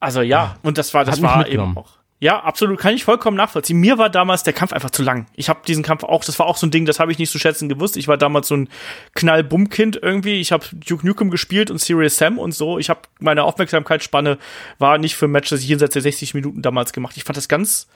[0.00, 1.97] Also ja, und das war, das war eben auch.
[2.20, 3.78] Ja, absolut, kann ich vollkommen nachvollziehen.
[3.78, 5.26] Mir war damals der Kampf einfach zu lang.
[5.36, 7.30] Ich habe diesen Kampf auch, das war auch so ein Ding, das habe ich nicht
[7.30, 7.96] zu schätzen gewusst.
[7.96, 8.68] Ich war damals so ein
[9.14, 10.40] Knall-Bumm-Kind irgendwie.
[10.40, 12.78] Ich habe Duke Nukem gespielt und Serious Sam und so.
[12.78, 14.38] Ich habe meine Aufmerksamkeitsspanne
[14.78, 17.16] war nicht für Matches jenseits der 60 Minuten damals gemacht.
[17.16, 17.86] Ich fand das ganz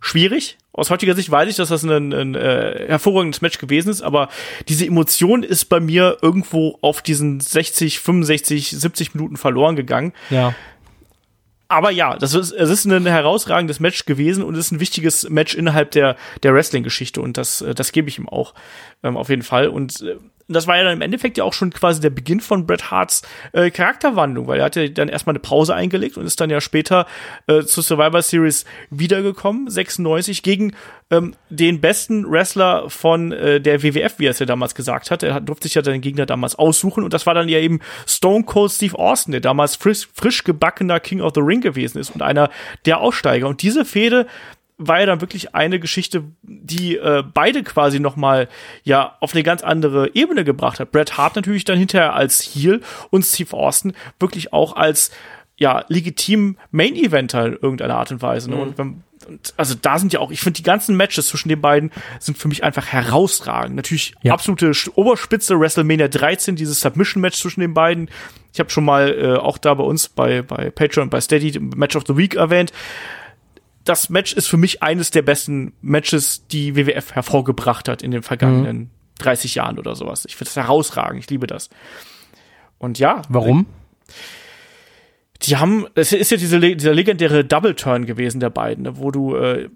[0.00, 0.56] schwierig.
[0.72, 4.28] Aus heutiger Sicht weiß ich, dass das ein, ein äh, hervorragendes Match gewesen ist, aber
[4.68, 10.12] diese Emotion ist bei mir irgendwo auf diesen 60, 65, 70 Minuten verloren gegangen.
[10.30, 10.54] Ja.
[11.74, 15.28] Aber ja, das ist, es ist ein herausragendes Match gewesen und es ist ein wichtiges
[15.28, 18.54] Match innerhalb der, der Wrestling-Geschichte und das, äh, das gebe ich ihm auch
[19.02, 19.66] ähm, auf jeden Fall.
[19.66, 20.16] Und äh,
[20.48, 23.22] das war ja dann im Endeffekt ja auch schon quasi der Beginn von Bret Harts
[23.52, 26.60] äh, Charakterwandlung, weil er hat ja dann erstmal eine Pause eingelegt und ist dann ja
[26.60, 27.06] später
[27.46, 30.74] äh, zur Survivor Series wiedergekommen, 96, gegen
[31.10, 35.22] ähm, den besten Wrestler von äh, der WWF, wie er es ja damals gesagt hat.
[35.22, 37.80] Er hat, durfte sich ja den Gegner damals aussuchen und das war dann ja eben
[38.06, 42.10] Stone Cold Steve Austin, der damals frisch, frisch gebackener King of the Ring gewesen ist
[42.10, 42.50] und einer
[42.84, 43.48] der Aussteiger.
[43.48, 44.26] Und diese Fehde
[44.76, 48.48] war ja dann wirklich eine Geschichte, die äh, beide quasi noch mal
[48.82, 50.90] ja auf eine ganz andere Ebene gebracht hat.
[50.90, 55.12] Bret Hart natürlich dann hinterher als Heel und Steve Austin wirklich auch als
[55.56, 58.50] ja legitim Main Eventer in irgendeiner Art und Weise.
[58.50, 58.56] Ne?
[58.56, 61.60] Und, wenn, und also da sind ja auch, ich finde die ganzen Matches zwischen den
[61.60, 63.76] beiden sind für mich einfach herausragend.
[63.76, 64.32] Natürlich Ja.
[64.32, 68.10] absolute Oberspitze WrestleMania 13, dieses Submission Match zwischen den beiden.
[68.52, 71.60] Ich habe schon mal äh, auch da bei uns bei bei Patreon und bei Steady
[71.60, 72.72] Match of the Week erwähnt
[73.84, 78.22] das Match ist für mich eines der besten Matches, die WWF hervorgebracht hat in den
[78.22, 80.24] vergangenen 30 Jahren oder sowas.
[80.26, 81.70] Ich finde das herausragend, ich liebe das.
[82.78, 83.66] Und ja, Warum?
[85.42, 89.10] die haben, es ist ja diese, dieser legendäre Double Turn gewesen der beiden, ne, wo
[89.10, 89.68] du, äh,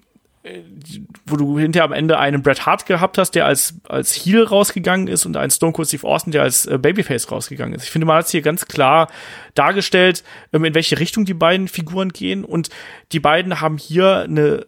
[1.26, 5.08] wo du hinterher am Ende einen Bret Hart gehabt hast, der als, als Heel rausgegangen
[5.08, 7.84] ist und einen Stone Cold Steve Austin, der als äh, Babyface rausgegangen ist.
[7.84, 9.08] Ich finde, man hat hier ganz klar
[9.54, 12.70] dargestellt, ähm, in welche Richtung die beiden Figuren gehen und
[13.12, 14.66] die beiden haben hier eine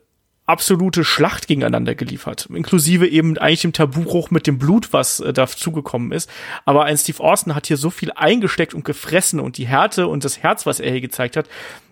[0.50, 6.10] absolute Schlacht gegeneinander geliefert, inklusive eben eigentlich dem Tabubruch mit dem Blut, was äh, dazugekommen
[6.10, 6.28] ist.
[6.64, 10.24] Aber ein Steve Austin hat hier so viel eingesteckt und gefressen und die Härte und
[10.24, 11.48] das Herz, was er hier gezeigt hat,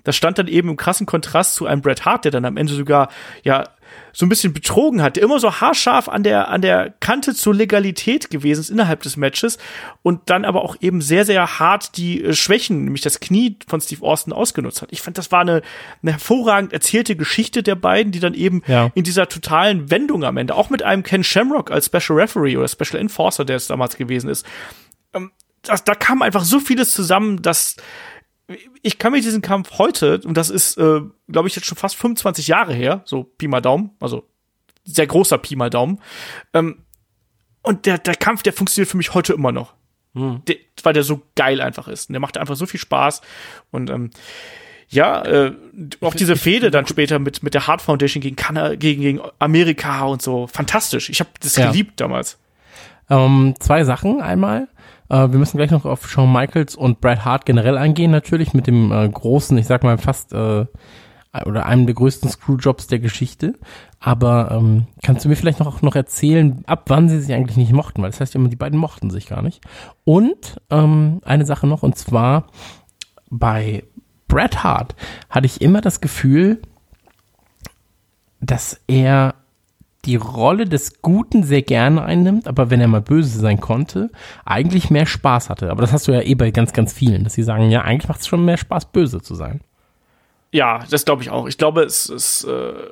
[0.09, 2.73] das stand dann eben im krassen Kontrast zu einem Bret Hart, der dann am Ende
[2.73, 3.11] sogar
[3.45, 3.65] ja
[4.13, 7.55] so ein bisschen betrogen hat, der immer so haarscharf an der an der Kante zur
[7.55, 9.59] Legalität gewesen ist innerhalb des Matches
[10.03, 13.81] und dann aber auch eben sehr sehr hart die äh, Schwächen, nämlich das Knie von
[13.83, 14.89] Steve Austin ausgenutzt hat.
[14.93, 15.61] Ich fand, das war eine,
[16.03, 18.91] eine hervorragend erzählte Geschichte der beiden, die dann eben Ja.
[18.95, 22.69] in dieser totalen Wendung am Ende, auch mit einem Ken Shamrock als Special Referee oder
[22.69, 24.45] Special Enforcer, der es damals gewesen ist,
[25.13, 25.33] ähm,
[25.63, 27.77] das, da kam einfach so vieles zusammen, dass
[28.83, 31.97] ich kann mir diesen Kampf heute, und das ist, äh, glaube ich, jetzt schon fast
[31.97, 34.27] 25 Jahre her, so Pi mal Daumen, also
[34.85, 36.01] sehr großer Pi mal Daumen,
[36.55, 36.79] ähm,
[37.63, 39.75] und der, der Kampf, der funktioniert für mich heute immer noch.
[40.15, 42.09] Der, weil der so geil einfach ist.
[42.09, 43.21] Und der macht einfach so viel Spaß.
[43.71, 44.11] Und ähm,
[44.89, 45.53] ja, äh,
[46.01, 50.07] auch diese Fehde dann später mit, mit der Hart Foundation gegen, Kanada, gegen, gegen Amerika
[50.07, 50.47] und so.
[50.49, 51.09] Fantastisch.
[51.11, 51.71] Ich habe das Ja.
[51.71, 52.39] geliebt damals.
[53.11, 54.21] Ähm, zwei Sachen.
[54.21, 54.67] Einmal,
[55.09, 58.67] äh, wir müssen gleich noch auf Shawn Michaels und Bret Hart generell eingehen, natürlich mit
[58.67, 60.67] dem äh, großen, ich sag mal fast, äh,
[61.45, 63.55] oder einem der größten Screwjobs der Geschichte.
[64.01, 67.73] Aber ähm, kannst du mir vielleicht noch, noch erzählen, ab wann sie sich eigentlich nicht
[67.73, 68.03] mochten?
[68.03, 69.61] Weil das heißt ja immer, die beiden mochten sich gar nicht.
[70.05, 72.47] Und ähm, eine Sache noch, und zwar
[73.31, 73.85] bei
[74.27, 74.95] Bret Hart
[75.29, 76.63] hatte ich immer das Gefühl,
[78.41, 79.35] dass er
[80.05, 84.11] die Rolle des Guten sehr gerne einnimmt, aber wenn er mal böse sein konnte,
[84.45, 85.71] eigentlich mehr Spaß hatte.
[85.71, 88.09] Aber das hast du ja eh bei ganz, ganz vielen, dass sie sagen, ja, eigentlich
[88.09, 89.61] macht es schon mehr Spaß, böse zu sein.
[90.53, 91.47] Ja, das glaube ich auch.
[91.47, 92.91] Ich glaube, es ist, äh,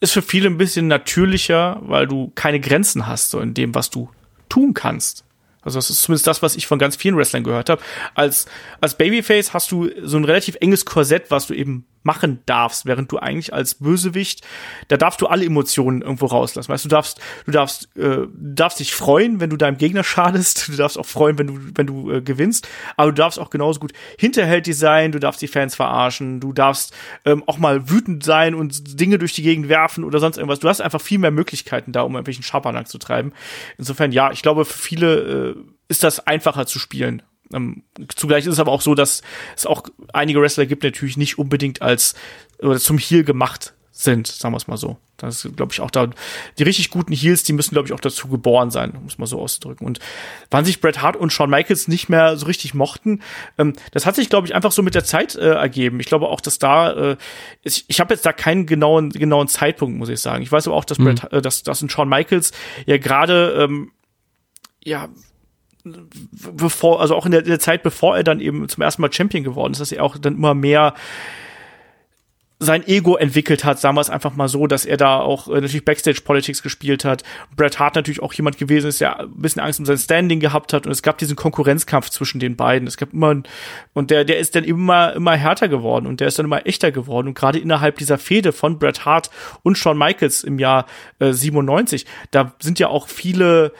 [0.00, 3.90] ist für viele ein bisschen natürlicher, weil du keine Grenzen hast, so in dem, was
[3.90, 4.08] du
[4.48, 5.24] tun kannst.
[5.62, 7.82] Also das ist zumindest das, was ich von ganz vielen Wrestlern gehört habe.
[8.14, 8.46] Als,
[8.80, 13.10] als Babyface hast du so ein relativ enges Korsett, was du eben machen darfst, während
[13.12, 14.46] du eigentlich als Bösewicht,
[14.88, 16.68] da darfst du alle Emotionen irgendwo rauslassen.
[16.70, 20.76] Weißt du, darfst, du darfst, äh, darfst dich freuen, wenn du deinem Gegner schadest, du
[20.76, 23.92] darfst auch freuen, wenn du, wenn du äh, gewinnst, aber du darfst auch genauso gut
[24.18, 26.94] hinterhältig sein, du darfst die Fans verarschen, du darfst
[27.24, 30.60] ähm, auch mal wütend sein und Dinge durch die Gegend werfen oder sonst irgendwas.
[30.60, 33.32] Du hast einfach viel mehr Möglichkeiten da, um irgendwelchen Schabernack zu treiben.
[33.76, 35.54] Insofern, ja, ich glaube, für viele äh,
[35.88, 37.22] ist das einfacher zu spielen.
[37.52, 37.82] Ähm,
[38.14, 39.22] zugleich ist es aber auch so, dass
[39.56, 42.14] es auch einige Wrestler gibt, die natürlich nicht unbedingt als
[42.60, 44.96] oder zum Heel gemacht sind, sagen wir es mal so.
[45.16, 46.08] Das ist, glaube ich, auch da,
[46.56, 49.40] die richtig guten Heels, die müssen, glaube ich, auch dazu geboren sein, muss man so
[49.40, 49.84] ausdrücken.
[49.84, 49.98] Und
[50.52, 53.20] wann sich Bret Hart und Shawn Michaels nicht mehr so richtig mochten,
[53.58, 55.98] ähm, das hat sich, glaube ich, einfach so mit der Zeit äh, ergeben.
[55.98, 57.16] Ich glaube auch, dass da, äh,
[57.64, 60.44] ich, ich habe jetzt da keinen genauen, genauen Zeitpunkt, muss ich sagen.
[60.44, 61.04] Ich weiß aber auch, dass, mhm.
[61.04, 62.52] Bret, äh, dass, dass ein Shawn Michaels
[62.86, 63.90] ja gerade, ähm,
[64.84, 65.08] ja,
[65.84, 69.44] bevor, also auch in der, der Zeit, bevor er dann eben zum ersten Mal Champion
[69.44, 70.94] geworden ist, dass er auch dann immer mehr
[72.60, 75.60] sein Ego entwickelt hat, sagen wir es einfach mal so, dass er da auch äh,
[75.60, 77.22] natürlich Backstage-Politics gespielt hat.
[77.54, 80.72] Bret Hart natürlich auch jemand gewesen ist, der ein bisschen Angst um sein Standing gehabt
[80.72, 82.88] hat und es gab diesen Konkurrenzkampf zwischen den beiden.
[82.88, 83.42] Es gab immer
[83.94, 86.90] und der der ist dann immer immer härter geworden und der ist dann immer echter
[86.90, 89.30] geworden und gerade innerhalb dieser Fehde von Bret Hart
[89.62, 90.86] und Shawn Michaels im Jahr
[91.20, 93.72] äh, 97, da sind ja auch viele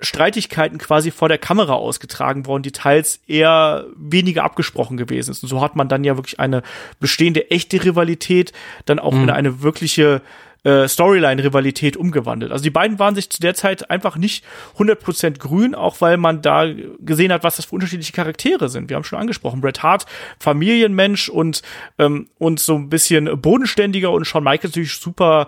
[0.00, 5.42] Streitigkeiten quasi vor der Kamera ausgetragen worden, die teils eher weniger abgesprochen gewesen ist.
[5.42, 6.62] Und so hat man dann ja wirklich eine
[7.00, 8.52] bestehende echte Rivalität
[8.84, 9.24] dann auch mhm.
[9.24, 10.22] in eine wirkliche
[10.66, 12.50] äh, Storyline-Rivalität umgewandelt.
[12.50, 14.44] Also die beiden waren sich zu der Zeit einfach nicht
[14.78, 16.66] 100% grün, auch weil man da
[16.98, 18.90] gesehen hat, was das für unterschiedliche Charaktere sind.
[18.90, 20.06] Wir haben schon angesprochen, Bret Hart,
[20.40, 21.62] Familienmensch und,
[21.98, 25.46] ähm, und so ein bisschen bodenständiger und Shawn Michaels natürlich super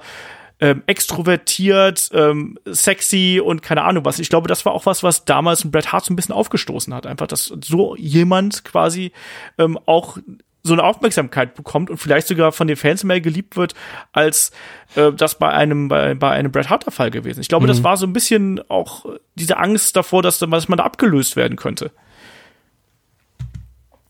[0.60, 4.18] ähm, extrovertiert, ähm, sexy und keine Ahnung was.
[4.18, 6.92] Ich glaube, das war auch was, was damals ein Bret Hart so ein bisschen aufgestoßen
[6.92, 7.06] hat.
[7.06, 9.12] Einfach, dass so jemand quasi
[9.58, 10.18] ähm, auch
[10.62, 13.74] so eine Aufmerksamkeit bekommt und vielleicht sogar von den Fans mehr geliebt wird,
[14.12, 14.50] als
[14.96, 17.40] äh, das bei einem bei, bei einem Bret Hart der Fall gewesen.
[17.40, 17.68] Ich glaube, mhm.
[17.68, 19.06] das war so ein bisschen auch
[19.36, 21.90] diese Angst davor, dass, dass man da abgelöst werden könnte.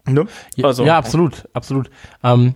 [0.06, 0.26] Ne?
[0.62, 1.90] Also, ja, absolut, absolut.
[2.24, 2.54] Ähm,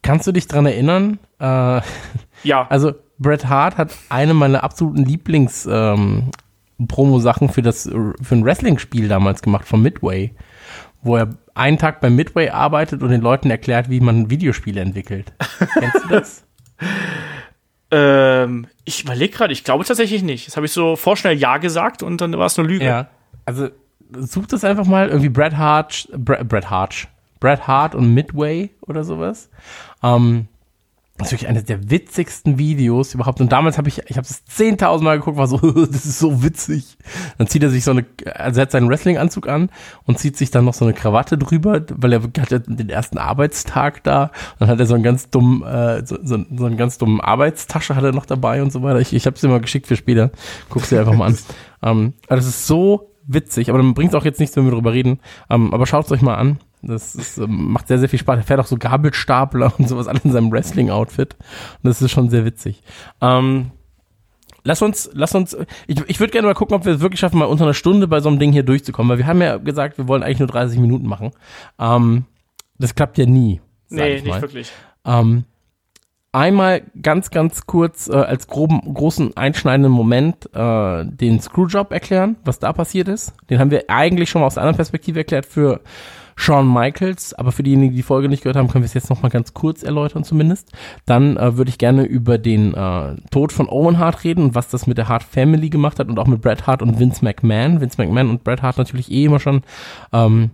[0.00, 1.18] kannst du dich dran erinnern?
[1.38, 1.80] Äh,
[2.42, 2.66] ja.
[2.68, 6.30] Also Bret Hart hat eine meiner absoluten Lieblings ähm,
[6.88, 10.34] Promo-Sachen für das für ein Wrestling-Spiel damals gemacht von Midway,
[11.02, 15.32] wo er einen Tag bei Midway arbeitet und den Leuten erklärt, wie man Videospiele entwickelt.
[15.78, 16.44] Kennst du das?
[17.90, 20.46] Ähm, ich überlege gerade, ich glaube tatsächlich nicht.
[20.48, 22.84] Das habe ich so vorschnell Ja gesagt und dann war es nur Lüge.
[22.84, 23.08] Ja,
[23.44, 23.68] also
[24.16, 27.08] such das einfach mal, irgendwie Bret Hart, Bret Hart,
[27.40, 29.50] Bret Hart und Midway oder sowas.
[30.02, 30.48] Ähm,
[31.22, 33.40] das ist wirklich eines der witzigsten Videos überhaupt.
[33.40, 36.42] Und damals habe ich, ich habe es 10.000 Mal geguckt, war so, das ist so
[36.42, 36.96] witzig.
[37.38, 38.04] Dann zieht er sich so eine,
[38.34, 39.70] also er hat seinen Wrestling-Anzug an
[40.04, 43.18] und zieht sich dann noch so eine Krawatte drüber, weil er hat ja den ersten
[43.18, 44.30] Arbeitstag da.
[44.58, 47.96] Dann hat er so einen ganz dummen, äh, so, so, so einen ganz dummen Arbeitstasche
[47.96, 49.00] hat er noch dabei und so weiter.
[49.00, 50.30] Ich, ich habe es dir mal geschickt für später.
[50.70, 51.38] Guck's dir einfach mal an.
[51.82, 54.92] ähm, aber das ist so witzig, aber dann bringt auch jetzt nichts, wenn wir drüber
[54.92, 55.20] reden.
[55.50, 56.58] Ähm, aber schaut es euch mal an.
[56.82, 58.38] Das ist, ähm, macht sehr, sehr viel Spaß.
[58.38, 61.34] Er fährt auch so Gabelstapler und sowas alles in seinem Wrestling-Outfit.
[61.34, 62.82] Und das ist schon sehr witzig.
[63.20, 63.70] Ähm,
[64.64, 65.56] lass uns, lass uns,
[65.86, 68.08] ich, ich würde gerne mal gucken, ob wir es wirklich schaffen, mal unter einer Stunde
[68.08, 70.48] bei so einem Ding hier durchzukommen, weil wir haben ja gesagt, wir wollen eigentlich nur
[70.48, 71.30] 30 Minuten machen.
[71.78, 72.24] Ähm,
[72.78, 73.60] das klappt ja nie.
[73.88, 74.72] Nee, nicht wirklich.
[75.04, 75.44] Ähm,
[76.32, 82.58] einmal ganz, ganz kurz äh, als groben, großen einschneidenden Moment äh, den Screwjob erklären, was
[82.58, 83.34] da passiert ist.
[83.50, 85.80] Den haben wir eigentlich schon mal aus einer anderen Perspektive erklärt für
[86.36, 89.10] Shawn Michaels, aber für diejenigen, die die Folge nicht gehört haben, können wir es jetzt
[89.10, 90.70] noch mal ganz kurz erläutern zumindest.
[91.06, 94.68] Dann äh, würde ich gerne über den äh, Tod von Owen Hart reden und was
[94.68, 97.80] das mit der Hart Family gemacht hat und auch mit Bret Hart und Vince McMahon.
[97.80, 99.62] Vince McMahon und Bret Hart natürlich eh immer schon,
[100.12, 100.50] ähm,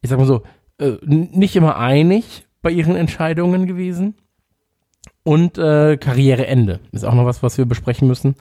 [0.00, 0.42] ich sag mal so,
[0.78, 4.14] äh, nicht immer einig bei ihren Entscheidungen gewesen
[5.24, 8.34] und äh, Karriereende ist auch noch was, was wir besprechen müssen.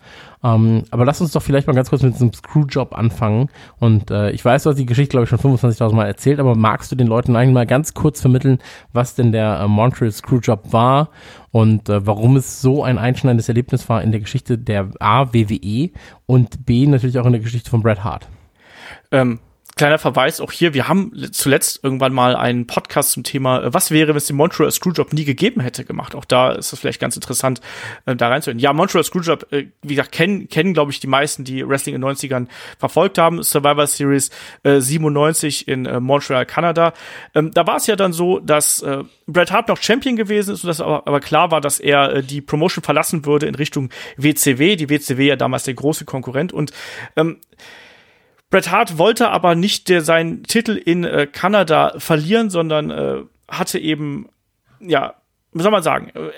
[0.44, 3.50] Ähm, aber lass uns doch vielleicht mal ganz kurz mit diesem Screwjob anfangen.
[3.80, 6.56] Und äh, ich weiß, du hast die Geschichte, glaube ich, schon 25.000 Mal erzählt, aber
[6.56, 8.58] magst du den Leuten eigentlich mal ganz kurz vermitteln,
[8.94, 11.10] was denn der äh, Montreal Screwjob war
[11.52, 15.92] und äh, warum es so ein einschneidendes Erlebnis war in der Geschichte der A, WWE
[16.26, 18.28] und B, natürlich auch in der Geschichte von Bret Hart?
[19.12, 19.40] Ähm,
[19.82, 23.90] kleiner Verweis auch hier, wir haben zuletzt irgendwann mal einen Podcast zum Thema, äh, was
[23.90, 26.14] wäre, wenn es den Montreal Screwjob nie gegeben hätte, gemacht.
[26.14, 27.62] Auch da ist es vielleicht ganz interessant,
[28.06, 28.60] äh, da reinzuhören.
[28.60, 32.02] Ja, Montreal Screwjob, äh, wie gesagt, kennen, kennen glaube ich, die meisten, die Wrestling in
[32.02, 32.46] den 90ern
[32.78, 33.42] verfolgt haben.
[33.42, 34.30] Survivor Series
[34.62, 36.94] äh, 97 in äh, Montreal, Kanada.
[37.34, 40.64] Ähm, da war es ja dann so, dass äh, Bret Hart noch Champion gewesen ist
[40.64, 43.90] und dass aber, aber klar war, dass er äh, die Promotion verlassen würde in Richtung
[44.16, 44.76] WCW.
[44.76, 46.72] Die WCW ja damals der große Konkurrent und
[47.16, 47.38] ähm,
[48.52, 53.80] Bret Hart wollte aber nicht der, seinen Titel in äh, Kanada verlieren, sondern äh, hatte
[53.80, 54.30] eben,
[54.80, 55.16] ja,
[55.54, 56.32] wie soll man sagen, äh,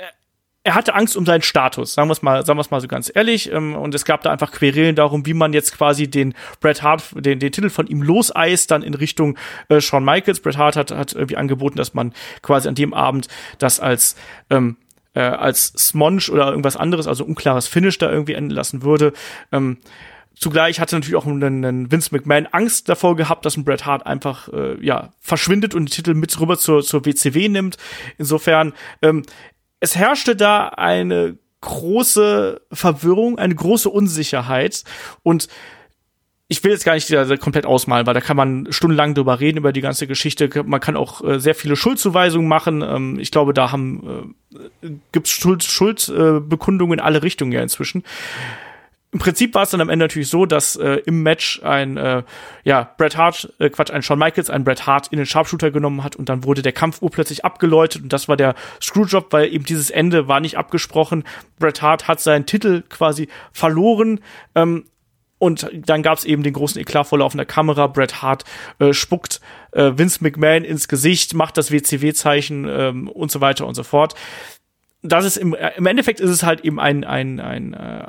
[0.66, 2.88] er hatte Angst um seinen Status, sagen wir es mal, sagen wir es mal so
[2.88, 3.52] ganz ehrlich.
[3.52, 7.04] Ähm, und es gab da einfach Querelen darum, wie man jetzt quasi den Bret Hart,
[7.16, 9.38] den, den Titel von ihm loseist, dann in Richtung
[9.68, 10.40] äh, Shawn Michaels.
[10.40, 14.16] Bret Hart hat, hat irgendwie angeboten, dass man quasi an dem Abend das als
[14.50, 14.78] ähm,
[15.16, 19.14] äh, als Smonge oder irgendwas anderes, also unklares Finish da irgendwie enden lassen würde.
[19.52, 19.78] Ähm,
[20.36, 24.50] Zugleich hatte natürlich auch einen Vince McMahon Angst davor gehabt, dass ein Bret Hart einfach
[24.50, 27.78] äh, ja verschwindet und den Titel mit rüber zur, zur WCW nimmt.
[28.18, 29.24] Insofern, ähm,
[29.80, 34.84] es herrschte da eine große Verwirrung, eine große Unsicherheit
[35.22, 35.48] und
[36.50, 37.10] ich will jetzt gar nicht
[37.40, 40.50] komplett ausmalen, weil da kann man stundenlang drüber reden, über die ganze Geschichte.
[40.66, 42.82] Man kann auch äh, sehr viele Schuldzuweisungen machen.
[42.82, 44.36] Ähm, ich glaube, da haben
[44.84, 48.04] äh, gibt's Schuld, Schuldbekundungen in alle Richtungen ja inzwischen.
[49.14, 52.24] Im Prinzip war es dann am Ende natürlich so, dass äh, im Match ein äh,
[52.64, 56.04] ja Bret Hart, äh, Quatsch, ein Shawn Michaels, ein Bret Hart in den Sharpshooter genommen
[56.04, 59.66] hat und dann wurde der Kampf urplötzlich abgeläutet und das war der Screwjob, weil eben
[59.66, 61.26] dieses Ende war nicht abgesprochen.
[61.60, 64.20] Bret Hart hat seinen Titel quasi verloren.
[64.56, 64.86] Ähm,
[65.38, 67.88] und dann gab es eben den großen Eklat vor laufender Kamera.
[67.88, 68.46] Bret Hart
[68.80, 69.42] äh, spuckt
[69.74, 74.16] äh, Vince McMahon ins Gesicht, macht das WCW-Zeichen ähm, und so weiter und so fort.
[75.02, 78.08] Das ist im, äh, im Endeffekt ist es halt eben ein, ein, ein, äh,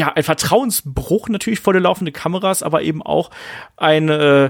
[0.00, 3.30] ja, ein Vertrauensbruch natürlich vor der laufenden Kameras, aber eben auch
[3.76, 4.48] ein, äh,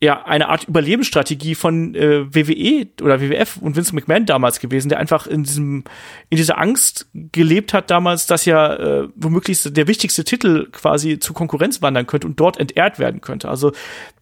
[0.00, 4.98] ja eine Art Überlebensstrategie von äh, WWE oder WWF und Vince McMahon damals gewesen, der
[4.98, 5.84] einfach in diesem
[6.30, 11.36] in dieser Angst gelebt hat damals, dass ja äh, womöglich der wichtigste Titel quasi zur
[11.36, 13.50] Konkurrenz wandern könnte und dort entehrt werden könnte.
[13.50, 13.72] Also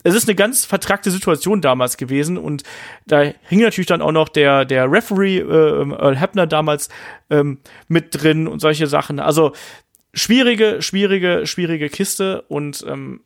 [0.03, 2.64] es ist eine ganz vertragte Situation damals gewesen und
[3.07, 6.89] da hing natürlich dann auch noch der der Referee äh, Earl Hebner damals
[7.31, 9.20] ähm, mit drin und solche Sachen.
[9.20, 9.53] Also
[10.15, 13.21] schwierige, schwierige, schwierige Kiste und ähm,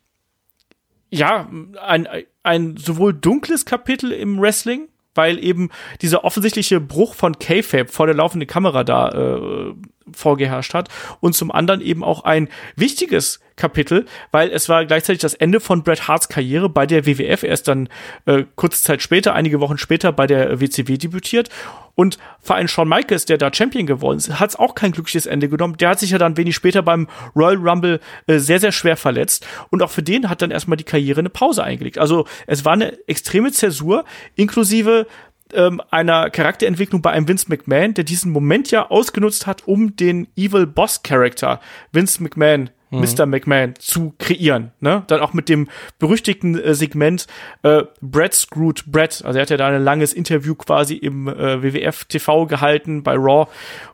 [1.11, 1.49] ja,
[1.81, 2.09] ein,
[2.43, 5.71] ein sowohl dunkles Kapitel im Wrestling, weil eben
[6.03, 9.75] dieser offensichtliche Bruch von K-Fape vor der laufenden Kamera da äh,
[10.13, 10.89] vorgeherrscht hat
[11.21, 15.83] und zum anderen eben auch ein wichtiges Kapitel, weil es war gleichzeitig das Ende von
[15.83, 17.43] Bret Harts Karriere bei der WWF.
[17.43, 17.89] Er ist dann
[18.27, 21.51] äh, kurze Zeit später, einige Wochen später bei der WCW debütiert
[21.99, 25.49] und Verein Shawn Michaels, der da Champion geworden ist, hat es auch kein glückliches Ende
[25.49, 25.77] genommen.
[25.79, 29.45] Der hat sich ja dann wenig später beim Royal Rumble äh, sehr, sehr schwer verletzt.
[29.71, 31.99] Und auch für den hat dann erstmal die Karriere eine Pause eingelegt.
[31.99, 34.05] Also es war eine extreme Zäsur,
[34.37, 35.09] inklusive
[35.53, 40.29] ähm, einer Charakterentwicklung bei einem Vince McMahon, der diesen Moment ja ausgenutzt hat, um den
[40.37, 41.59] Evil Boss Character
[41.91, 43.01] Vince McMahon mhm.
[43.01, 43.27] Mr.
[43.27, 44.73] McMahon zu kreieren.
[44.81, 45.05] Ne?
[45.07, 45.69] Dann auch mit dem
[45.99, 47.27] berüchtigten äh, Segment
[47.63, 49.23] äh, Brad Screwed Brad.
[49.25, 53.15] Also er hat ja da ein langes Interview quasi im äh, WWF TV gehalten bei
[53.15, 53.51] Raw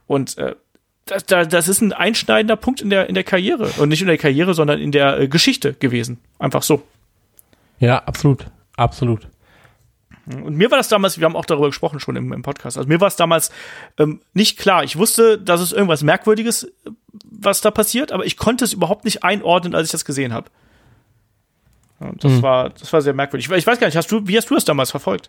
[0.07, 0.55] und äh,
[1.07, 3.69] das, das ist ein einschneidender Punkt in der, in der Karriere.
[3.79, 6.19] Und nicht in der Karriere, sondern in der äh, Geschichte gewesen.
[6.39, 6.83] Einfach so.
[7.79, 8.47] Ja, absolut.
[8.77, 9.29] Absolut.
[10.27, 12.89] Und mir war das damals, wir haben auch darüber gesprochen schon im, im Podcast, also
[12.89, 13.51] mir war es damals
[13.99, 14.83] ähm, nicht klar.
[14.83, 16.73] Ich wusste, dass es irgendwas Merkwürdiges,
[17.31, 20.51] was da passiert, aber ich konnte es überhaupt nicht einordnen, als ich das gesehen habe.
[22.19, 22.43] das mhm.
[22.43, 23.49] war, das war sehr merkwürdig.
[23.51, 25.29] Ich weiß gar nicht, hast du, wie hast du das damals verfolgt?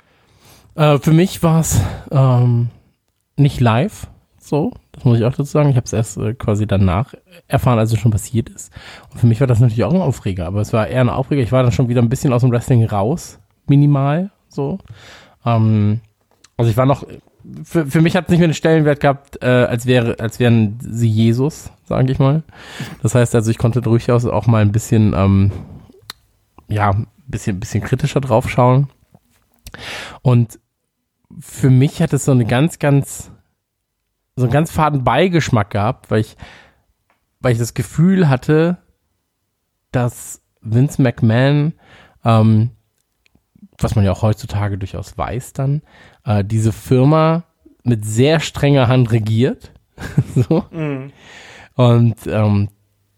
[0.76, 1.80] Äh, für mich war es
[2.12, 2.70] ähm,
[3.38, 4.08] nicht live,
[4.40, 5.70] so, das muss ich auch dazu sagen.
[5.70, 7.14] Ich habe es erst äh, quasi danach
[7.48, 8.72] erfahren, als es schon passiert ist.
[9.12, 11.42] Und für mich war das natürlich auch ein Aufreger, aber es war eher ein Aufreger.
[11.42, 14.78] Ich war dann schon wieder ein bisschen aus dem Wrestling raus, minimal, so.
[15.46, 16.02] Ähm,
[16.58, 17.06] also ich war noch,
[17.64, 20.78] für, für mich hat es nicht mehr einen Stellenwert gehabt, äh, als wäre, als wären
[20.82, 22.44] sie Jesus, sage ich mal.
[23.02, 25.52] Das heißt also, ich konnte durchaus auch mal ein bisschen, ähm,
[26.68, 28.90] ja, ein bisschen, bisschen kritischer drauf schauen.
[30.22, 30.60] Und
[31.40, 33.32] für mich hat es so eine ganz, ganz,
[34.36, 36.38] so einen ganz faden Beigeschmack gehabt, weil ich,
[37.40, 38.78] weil ich das Gefühl hatte,
[39.92, 41.74] dass Vince McMahon
[42.24, 42.72] ähm,
[43.78, 45.82] was man ja auch heutzutage durchaus weiß dann,
[46.26, 47.44] äh, diese Firma
[47.84, 49.72] mit sehr strenger Hand regiert.
[50.36, 50.66] so.
[50.72, 51.12] Mhm.
[51.76, 52.70] Und ähm,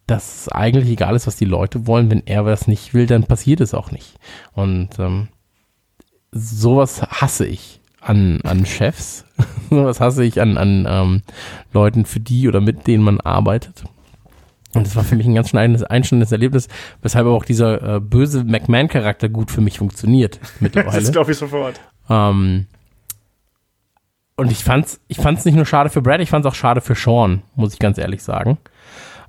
[0.07, 3.61] dass eigentlich egal ist, was die Leute wollen, wenn er was nicht will, dann passiert
[3.61, 4.15] es auch nicht.
[4.53, 5.27] Und ähm,
[6.31, 9.25] sowas hasse ich an, an Chefs.
[9.69, 11.21] sowas hasse ich an, an ähm,
[11.73, 13.83] Leuten, für die oder mit denen man arbeitet.
[14.73, 16.67] Und das war für mich ein ganz schneidendes, einschneidendes Erlebnis,
[17.01, 21.01] weshalb auch dieser äh, böse McMahon-Charakter gut für mich funktioniert mittlerweile.
[21.01, 21.79] das glaube ich sofort.
[22.09, 22.67] Ähm,
[24.37, 26.95] und ich fand's, ich fand's nicht nur schade für Brad, ich fand's auch schade für
[26.95, 28.57] Sean, muss ich ganz ehrlich sagen.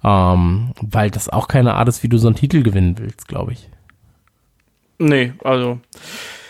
[0.05, 3.53] Ähm, weil das auch keine Art ist, wie du so einen Titel gewinnen willst, glaube
[3.53, 3.69] ich.
[4.99, 5.81] Nee, also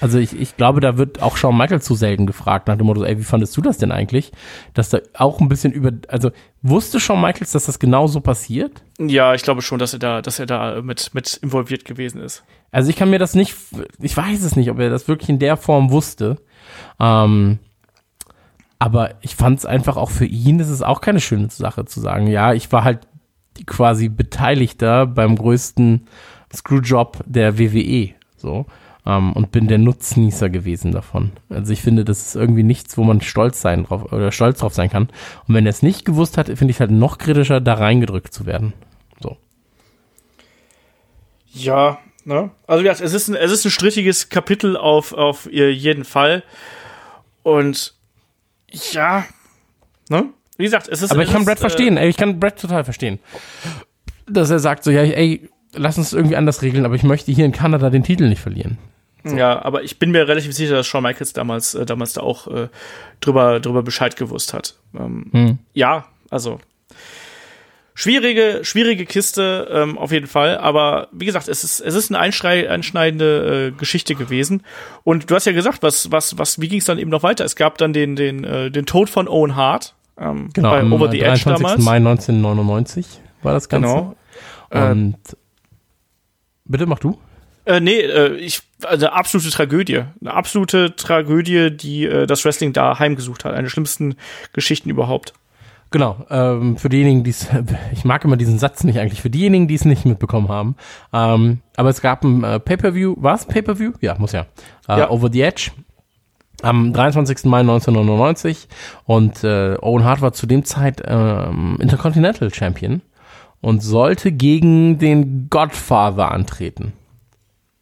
[0.00, 3.02] also ich, ich glaube, da wird auch Shawn Michaels zu selten gefragt nach dem Motto,
[3.04, 4.32] ey, wie fandest du das denn eigentlich?
[4.74, 6.30] Dass da auch ein bisschen über, also
[6.62, 8.82] wusste Shawn Michaels, dass das genau so passiert?
[8.98, 12.44] Ja, ich glaube schon, dass er da, dass er da mit, mit involviert gewesen ist.
[12.70, 13.56] Also ich kann mir das nicht,
[14.00, 16.36] ich weiß es nicht, ob er das wirklich in der Form wusste.
[17.00, 17.58] Ähm,
[18.78, 22.00] aber ich fand es einfach auch für ihn, das ist auch keine schöne Sache zu
[22.00, 23.06] sagen, ja, ich war halt
[23.66, 26.06] quasi Beteiligter beim größten
[26.54, 28.10] Screwjob der WWE.
[28.36, 28.66] So
[29.08, 31.32] ähm, und bin der Nutznießer gewesen davon.
[31.48, 34.74] Also ich finde, das ist irgendwie nichts, wo man stolz sein drauf oder stolz drauf
[34.74, 35.08] sein kann.
[35.48, 38.44] Und wenn er es nicht gewusst hat, finde ich halt noch kritischer, da reingedrückt zu
[38.44, 38.74] werden.
[39.20, 39.38] So.
[41.46, 42.50] Ja, ne?
[42.66, 46.44] Also ja, es ist ein, es ist ein strittiges Kapitel auf, auf jeden Fall.
[47.42, 47.94] Und
[48.70, 49.24] ja,
[50.08, 50.30] ne?
[50.56, 51.12] Wie gesagt, es ist.
[51.12, 53.18] Aber ich kann Brad verstehen, äh, ey, ich kann Brad total verstehen.
[54.26, 57.44] Dass er sagt so, ja, ey, lass uns irgendwie anders regeln, aber ich möchte hier
[57.44, 58.78] in Kanada den Titel nicht verlieren.
[59.24, 62.46] Ja, aber ich bin mir relativ sicher, dass Shawn Michaels damals, äh, damals da auch
[62.46, 62.68] äh,
[63.20, 64.74] drüber, drüber Bescheid gewusst hat.
[64.94, 65.58] Ähm, Hm.
[65.74, 66.60] Ja, also
[67.98, 70.56] schwierige, schwierige Kiste ähm, auf jeden Fall.
[70.58, 74.62] Aber wie gesagt, es ist, es ist eine einschneidende äh, Geschichte gewesen.
[75.02, 77.44] Und du hast ja gesagt, was, was, was, wie ging es dann eben noch weiter?
[77.44, 79.96] Es gab dann den, den, äh, den Tod von Owen Hart.
[80.16, 81.56] Ähm, Genau, bei am Over the Edge 23.
[81.56, 81.84] damals.
[81.84, 83.88] Mai 1999 war das Ganze.
[83.88, 84.14] Genau.
[84.70, 85.16] Äh, Und
[86.66, 87.18] bitte mach du.
[87.64, 90.04] Äh, nee, äh, ich, also eine absolute Tragödie.
[90.20, 93.54] Eine absolute Tragödie, die äh, das Wrestling da heimgesucht hat.
[93.54, 94.14] Eine der schlimmsten
[94.52, 95.34] Geschichten überhaupt.
[95.90, 97.48] Genau, ähm, für diejenigen, die es,
[97.92, 100.76] ich mag immer diesen Satz nicht eigentlich, für diejenigen, die es nicht mitbekommen haben,
[101.12, 103.92] ähm, aber es gab ein äh, Pay-Per-View, war es Pay-Per-View?
[104.00, 104.46] Ja, muss ja.
[104.88, 105.10] Äh, Ja.
[105.10, 105.70] Over the Edge
[106.62, 107.44] am 23.
[107.44, 108.68] Mai 1999
[109.04, 113.00] und äh, Owen Hart war zu dem Zeit ähm, Intercontinental Champion
[113.60, 116.92] und sollte gegen den Godfather antreten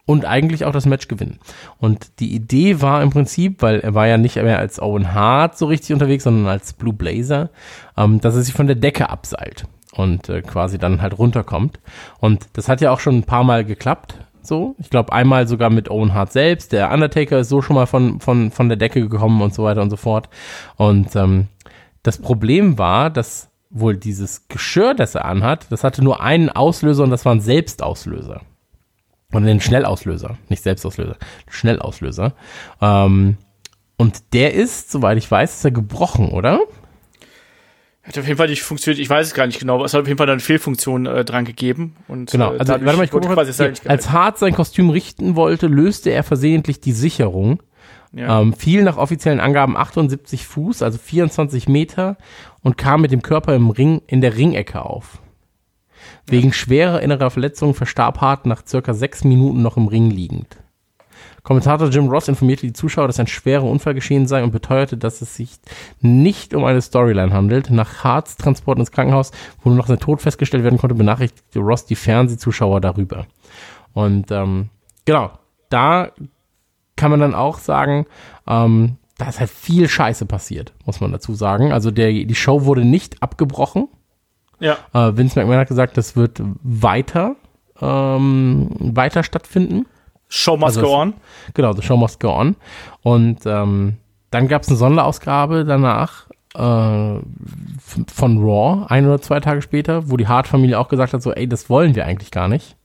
[0.07, 1.40] und eigentlich auch das Match gewinnen.
[1.78, 5.59] Und die Idee war im Prinzip, weil er war ja nicht mehr als Owen Hart
[5.59, 7.50] so richtig unterwegs, sondern als Blue Blazer,
[7.96, 11.80] ähm, dass er sich von der Decke abseilt und äh, quasi dann halt runterkommt.
[12.20, 14.14] Und das hat ja auch schon ein paar Mal geklappt.
[14.42, 16.70] So, ich glaube einmal sogar mit Owen Hart selbst.
[16.72, 19.82] Der Undertaker ist so schon mal von von von der Decke gekommen und so weiter
[19.82, 20.28] und so fort.
[20.76, 21.48] Und ähm,
[22.04, 27.02] das Problem war, dass wohl dieses Geschirr, das er anhat, das hatte nur einen Auslöser
[27.02, 28.42] und das war ein Selbstauslöser.
[29.37, 31.16] Und den Schnellauslöser, nicht Selbstauslöser,
[31.51, 32.32] Schnellauslöser.
[32.80, 33.37] Ähm,
[33.99, 36.61] und der ist, soweit ich weiß, ist er gebrochen, oder?
[38.03, 39.01] Hat auf jeden Fall nicht funktioniert.
[39.01, 39.74] Ich weiß es gar nicht genau.
[39.74, 41.97] aber Es hat auf jeden Fall eine Fehlfunktion äh, dran gegeben.
[42.09, 42.53] Und, Genau.
[42.55, 45.66] äh, Also, warte mal, ich gucke quasi Hier, nicht Als Hart sein Kostüm richten wollte,
[45.66, 47.62] löste er versehentlich die Sicherung.
[48.12, 48.41] ja.
[48.41, 52.16] Ähm, fiel nach offiziellen Angaben 78 Fuß, also 24 Meter,
[52.62, 55.18] und kam mit dem Körper im Ring in der Ringecke auf.
[56.29, 60.57] Wegen schwerer innerer Verletzungen verstarb Hart nach circa sechs Minuten noch im Ring liegend.
[61.45, 65.22] Kommentator Jim Ross informierte die Zuschauer, dass ein schwerer Unfall geschehen sei und beteuerte, dass
[65.22, 65.53] es sich
[66.01, 67.70] nicht um eine Storyline handelt.
[67.70, 69.31] Nach Harts Transport ins Krankenhaus,
[69.62, 73.27] wo nur noch sein Tod festgestellt werden konnte, benachrichtigte Ross die Fernsehzuschauer darüber.
[73.93, 74.70] Und ähm,
[75.05, 75.31] genau,
[75.68, 76.11] da
[76.97, 78.07] kann man dann auch sagen,
[78.49, 81.72] ähm, da ist halt viel Scheiße passiert, muss man dazu sagen.
[81.72, 83.89] Also der, die Show wurde nicht abgebrochen.
[84.61, 84.76] Ja.
[84.92, 87.36] Äh, Vince McMahon hat gesagt, das wird weiter,
[87.80, 89.86] ähm, weiter stattfinden.
[90.28, 91.14] Show must also go es- on.
[91.54, 92.57] Genau, The Show Must Go On.
[93.02, 93.98] Und ähm,
[94.30, 96.59] dann gab es eine Sonderausgabe danach äh,
[98.09, 101.48] von Raw, ein oder zwei Tage später, wo die Hart-Familie auch gesagt hat, so, ey,
[101.48, 102.76] das wollen wir eigentlich gar nicht.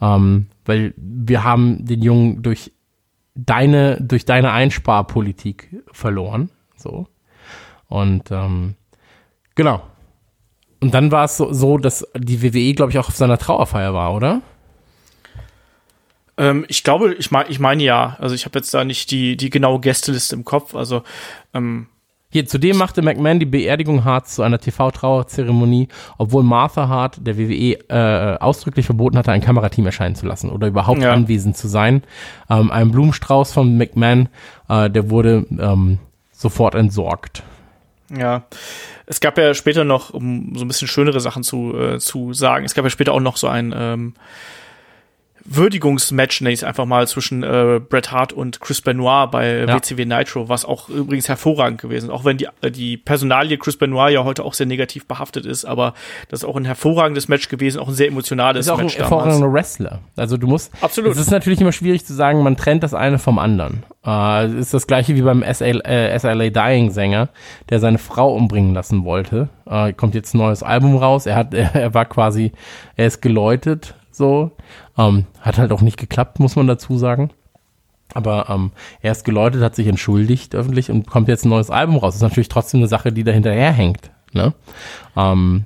[0.00, 2.72] Ähm, weil wir haben den Jungen durch
[3.34, 6.50] deine, durch deine Einsparpolitik verloren.
[6.76, 7.06] So.
[7.88, 8.74] Und ähm,
[9.54, 9.82] genau.
[10.80, 13.94] Und dann war es so, so, dass die WWE, glaube ich, auch auf seiner Trauerfeier
[13.94, 14.42] war, oder?
[16.36, 18.16] Ähm, ich glaube, ich meine, ich meine ja.
[18.20, 20.74] Also ich habe jetzt da nicht die die genaue Gästeliste im Kopf.
[20.74, 21.02] Also
[21.52, 21.88] ähm,
[22.30, 27.78] Hier, zudem machte McMahon die Beerdigung Harts zu einer TV-Trauerzeremonie, obwohl Martha Hart der WWE
[27.88, 31.12] äh, ausdrücklich verboten hatte, ein Kamerateam erscheinen zu lassen oder überhaupt Ja.
[31.12, 32.02] anwesend zu sein.
[32.48, 34.28] Ähm, ein Blumenstrauß von McMahon,
[34.68, 35.98] äh, der wurde ähm,
[36.30, 37.42] sofort entsorgt.
[38.16, 38.44] Ja,
[39.06, 42.64] es gab ja später noch, um so ein bisschen schönere Sachen zu, äh, zu sagen,
[42.64, 44.14] es gab ja später auch noch so ein ähm,
[45.50, 49.74] Würdigungsmatch, nenne ich es einfach mal, zwischen äh, Bret Hart und Chris Benoit bei Ja.
[49.76, 52.10] WCW Nitro, was auch übrigens hervorragend gewesen ist.
[52.12, 55.64] Auch wenn die, äh, die Personalie Chris Benoit ja heute auch sehr negativ behaftet ist,
[55.64, 55.94] aber
[56.28, 58.96] das ist auch ein hervorragendes Match gewesen, auch ein sehr emotionales ist auch ein Match
[58.96, 59.10] damals.
[59.10, 59.98] hervorragender Wrestler.
[60.16, 60.72] Also du musst.
[60.80, 61.12] Absolut.
[61.12, 63.82] Es ist natürlich immer schwierig zu sagen, man trennt das eine vom anderen.
[64.04, 67.28] Äh, es ist das gleiche wie beim SL, äh, SLA Dying Sänger,
[67.70, 69.48] der seine Frau umbringen lassen wollte.
[69.68, 71.26] Äh, kommt jetzt ein neues Album raus.
[71.26, 72.52] Er hat, er war quasi,
[72.96, 74.52] er ist geläutet, so.
[74.98, 77.30] Ähm, hat halt auch nicht geklappt, muss man dazu sagen.
[78.14, 81.96] Aber ähm, er ist geläutet, hat sich entschuldigt öffentlich und kommt jetzt ein neues Album
[81.96, 82.14] raus.
[82.14, 84.10] Das ist natürlich trotzdem eine Sache, die da hinterher hängt.
[84.32, 84.54] Ne?
[85.16, 85.64] Ähm,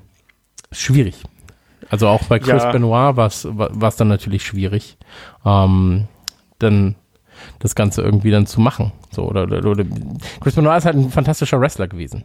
[0.70, 1.22] schwierig.
[1.88, 2.72] Also auch bei Chris Ja.
[2.72, 3.26] Benoit war
[3.88, 4.96] es dann natürlich schwierig,
[5.44, 6.08] ähm,
[6.58, 6.94] dann
[7.58, 8.92] das Ganze irgendwie dann zu machen.
[9.10, 9.84] So, oder, oder, oder
[10.40, 12.24] Chris Benoit ist halt ein fantastischer Wrestler gewesen.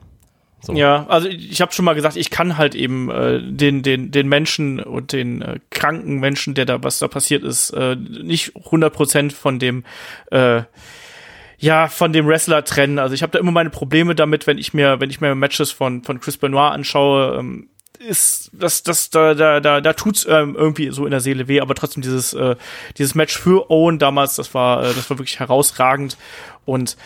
[0.61, 0.73] So.
[0.73, 4.27] Ja, also ich, habe schon mal gesagt, ich kann halt eben äh, den den den
[4.27, 9.31] Menschen und den äh, kranken Menschen, der da was da passiert ist, äh, nicht 100%
[9.31, 9.85] von dem
[10.31, 10.63] äh,
[11.59, 12.99] ja, von dem Wrestler trennen.
[12.99, 15.71] Also ich habe da immer meine Probleme damit, wenn ich mir wenn ich mir Matches
[15.71, 20.55] von von Chris Benoit anschaue, ähm, ist das das da da da da tut's ähm,
[20.57, 22.55] irgendwie so in der Seele weh, aber trotzdem dieses äh,
[22.97, 26.17] dieses Match für Owen damals, das war äh, das war wirklich herausragend
[26.65, 26.97] und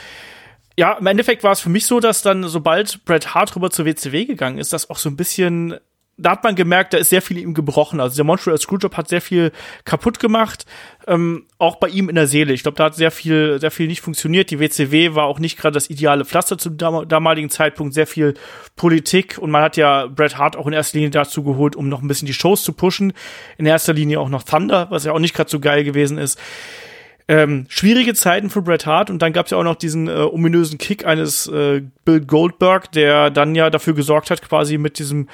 [0.82, 3.86] ja, im Endeffekt war es für mich so, dass dann, sobald Bret Hart rüber zur
[3.86, 5.76] WCW gegangen ist, das auch so ein bisschen
[6.18, 8.00] da hat man gemerkt, da ist sehr viel ihm gebrochen.
[8.00, 9.52] Also der Montreal Screwjob hat sehr viel
[9.86, 10.66] kaputt gemacht,
[11.08, 12.54] ähm, auch bei ihm in der Seele.
[12.54, 14.50] Ich glaube, da hat sehr viel, sehr viel nicht funktioniert.
[14.50, 17.94] Die WCW war auch nicht gerade das ideale Pflaster zum dam damaligen Zeitpunkt.
[17.94, 18.34] Sehr viel
[18.76, 22.02] Politik und man hat ja Bret Hart auch in erster Linie dazu geholt, um noch
[22.02, 23.14] ein bisschen die Shows zu pushen.
[23.60, 26.40] In erster Linie auch noch Thunder, was ja auch nicht gerade so geil gewesen ist.
[27.28, 30.12] Ähm, schwierige Zeiten für Bret Hart und dann gab es ja auch noch diesen äh,
[30.12, 35.28] ominösen Kick eines äh, Bill Goldberg, der dann ja dafür gesorgt hat, quasi mit diesem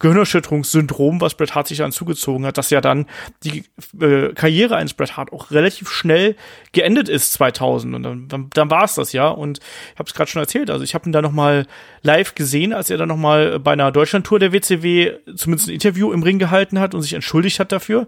[0.00, 3.06] Gehirnerschütterungssyndrom, was Bret Hart sich dann zugezogen hat, dass ja dann
[3.44, 3.64] die
[4.00, 6.36] äh, Karriere eines Bret Hart auch relativ schnell
[6.72, 9.28] geendet ist 2000 und dann, dann, dann war es das ja.
[9.28, 11.66] Und ich habe es gerade schon erzählt, also ich habe ihn da noch mal
[12.02, 16.12] live gesehen, als er dann noch mal bei einer Deutschlandtour der WCW zumindest ein Interview
[16.12, 18.06] im Ring gehalten hat und sich entschuldigt hat dafür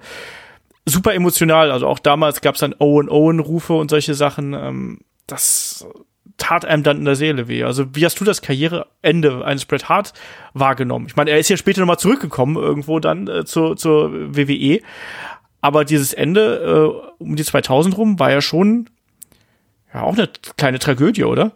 [0.84, 1.70] super emotional.
[1.70, 4.54] Also auch damals gab es dann Owen-Owen-Rufe und solche Sachen.
[4.54, 5.86] Ähm, das
[6.36, 7.64] tat einem dann in der Seele weh.
[7.64, 10.12] Also wie hast du das Karriereende eines Bret Hart
[10.54, 11.06] wahrgenommen?
[11.06, 14.80] Ich meine, er ist ja später nochmal zurückgekommen irgendwo dann äh, zur, zur WWE.
[15.60, 18.88] Aber dieses Ende äh, um die 2000 rum war ja schon
[19.94, 21.52] ja auch eine kleine Tragödie, oder?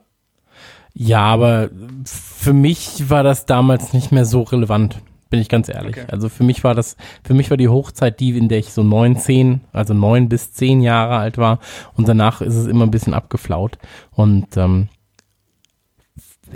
[0.95, 1.69] Ja, aber
[2.05, 4.99] für mich war das damals nicht mehr so relevant
[5.37, 5.99] bin ich ganz ehrlich.
[5.99, 6.07] Okay.
[6.11, 8.83] Also für mich war das, für mich war die Hochzeit die, in der ich so
[8.83, 11.59] neun, zehn, also neun bis zehn Jahre alt war
[11.95, 13.77] und danach ist es immer ein bisschen abgeflaut
[14.13, 14.89] und ähm,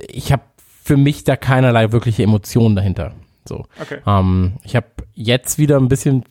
[0.09, 0.45] ich habe
[0.83, 3.12] für mich da keinerlei wirkliche Emotionen dahinter.
[3.47, 3.66] So.
[3.78, 3.99] Okay.
[4.07, 6.24] Ähm, ich habe jetzt wieder ein bisschen,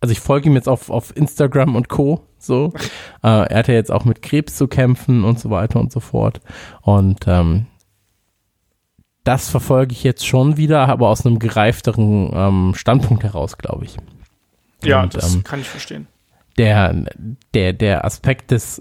[0.00, 2.26] also ich folge ihm jetzt auf, auf Instagram und Co.
[2.38, 2.74] So.
[3.22, 6.00] äh, er hat ja jetzt auch mit Krebs zu kämpfen und so weiter und so
[6.00, 6.42] fort.
[6.82, 7.64] Und ähm,
[9.26, 13.96] das verfolge ich jetzt schon wieder, aber aus einem gereifteren ähm, Standpunkt heraus, glaube ich.
[14.84, 16.06] Ja, Und, das ähm, kann ich verstehen.
[16.58, 16.94] Der,
[17.52, 18.80] der, der Aspekt des,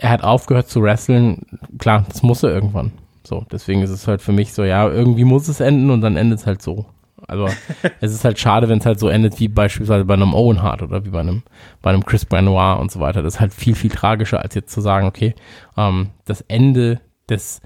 [0.00, 1.44] er hat aufgehört zu wresteln,
[1.78, 2.92] klar, das muss er irgendwann.
[3.22, 6.16] So, deswegen ist es halt für mich so, ja, irgendwie muss es enden und dann
[6.16, 6.86] endet es halt so.
[7.28, 7.48] Also
[8.00, 10.82] es ist halt schade, wenn es halt so endet wie beispielsweise bei einem Owen Hart
[10.82, 11.42] oder wie bei einem,
[11.82, 13.22] bei einem Chris Benoit und so weiter.
[13.22, 15.34] Das ist halt viel, viel tragischer, als jetzt zu sagen, okay,
[15.76, 17.60] ähm, das Ende des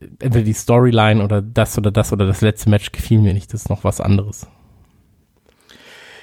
[0.00, 3.52] entweder die Storyline oder das oder das oder das letzte Match gefiel mir nicht.
[3.52, 4.46] Das ist noch was anderes.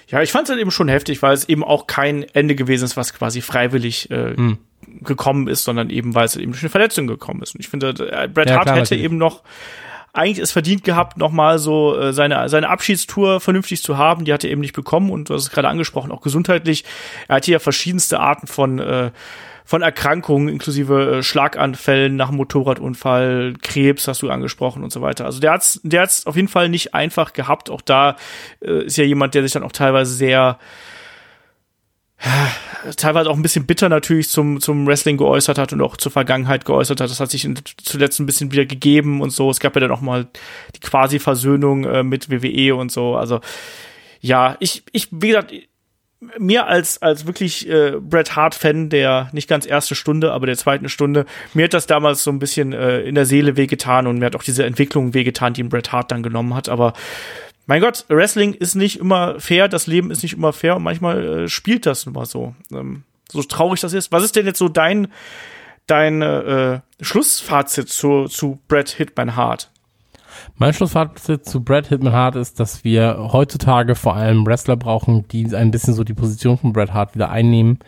[0.08, 2.84] Ja, ich fand es halt eben schon heftig, weil es eben auch kein Ende gewesen
[2.84, 4.58] ist, was quasi freiwillig äh, hm.
[5.02, 7.56] gekommen ist, sondern eben, weil es eben durch eine Verletzung gekommen ist.
[7.56, 9.04] Und ich finde, äh, Bret ja, Hart klar, hätte natürlich.
[9.04, 9.42] eben noch
[10.14, 14.26] eigentlich es verdient gehabt, nochmal so äh, seine, seine Abschiedstour vernünftig zu haben.
[14.26, 16.84] Die hat er eben nicht bekommen und du hast es gerade angesprochen, auch gesundheitlich.
[17.30, 19.12] Er hatte ja verschiedenste Arten von äh,
[19.72, 25.24] von Erkrankungen inklusive äh, Schlaganfällen nach Motorradunfall, Krebs hast du angesprochen und so weiter.
[25.24, 27.70] Also der hat's, der hat's auf jeden Fall nicht einfach gehabt.
[27.70, 28.18] Auch da
[28.60, 30.60] äh, ist ja jemand, der sich dann auch teilweise sehr
[32.18, 36.12] äh, teilweise auch ein bisschen bitter natürlich zum, zum Wrestling geäußert hat und auch zur
[36.12, 37.10] Vergangenheit geäußert hat.
[37.10, 37.48] Das hat sich
[37.82, 39.50] zuletzt ein bisschen wieder gegeben und so.
[39.50, 40.28] Es gab ja dann auch mal
[40.76, 43.16] die quasi Versöhnung äh, mit WWE und so.
[43.16, 43.40] Also
[44.20, 45.54] ja, ich, ich, wie gesagt,
[46.38, 50.88] mir als, als wirklich äh, Bret Hart-Fan der nicht ganz erste Stunde, aber der zweiten
[50.88, 54.26] Stunde, mir hat das damals so ein bisschen äh, in der Seele wehgetan und mir
[54.26, 56.70] hat auch diese Entwicklung wehgetan, die Bret Hart dann genommen hat.
[56.70, 56.94] Aber
[57.66, 61.44] mein Gott, Wrestling ist nicht immer fair, das Leben ist nicht immer fair und manchmal
[61.44, 62.56] äh, spielt das immer so.
[62.72, 64.12] Ähm, so traurig das ist.
[64.12, 65.08] Was ist denn jetzt so dein,
[65.88, 69.72] dein äh, Schlussfazit zu, zu Bret Hitman Hart?
[70.56, 75.56] Mein Schlussfazit zu Brad Hitman Hart ist, dass wir heutzutage vor allem Wrestler brauchen, die
[75.56, 77.80] ein bisschen so die Position von Bret Hart wieder einnehmen.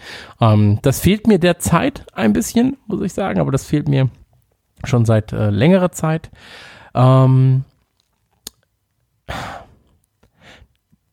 [0.41, 4.09] Ähm, das fehlt mir derzeit ein bisschen, muss ich sagen, aber das fehlt mir
[4.83, 6.31] schon seit äh, längerer Zeit.
[6.95, 7.63] Ähm,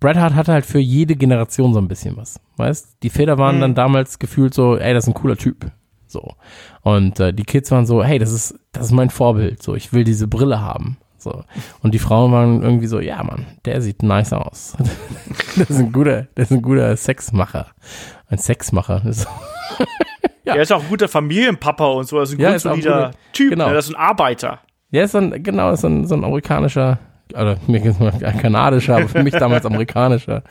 [0.00, 3.02] Bret Hart hatte halt für jede Generation so ein bisschen was, weißt?
[3.02, 3.60] Die Väter waren mhm.
[3.60, 5.70] dann damals gefühlt so, ey, das ist ein cooler Typ.
[6.06, 6.34] So.
[6.82, 9.62] Und äh, die Kids waren so, hey, das ist, das ist mein Vorbild.
[9.62, 10.96] So, ich will diese Brille haben.
[11.20, 11.44] So.
[11.82, 14.76] Und die Frauen waren irgendwie so, ja, Mann, der sieht nice aus.
[15.56, 17.66] das ist ein guter, das ist ein guter Sexmacher.
[18.28, 19.02] Ein Sexmacher.
[20.44, 20.54] ja.
[20.54, 22.18] Er ist auch ein guter Familienpapa und so.
[22.18, 23.50] Das ist ein ja, grundsolider Typ.
[23.50, 23.72] Genau.
[23.72, 24.60] Das ist ein Arbeiter.
[24.90, 26.98] Ja, ist ein, genau, ist ein, so ein amerikanischer,
[27.32, 30.42] oder mir ein kanadischer, aber für mich damals amerikanischer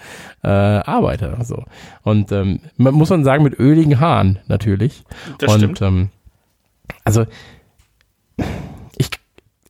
[0.43, 1.43] äh, Arbeiter.
[1.43, 1.63] So.
[2.03, 5.03] Und ähm, muss man sagen, mit öligen Haaren natürlich.
[5.39, 5.81] Das und, stimmt.
[5.81, 6.09] Ähm,
[7.03, 7.25] also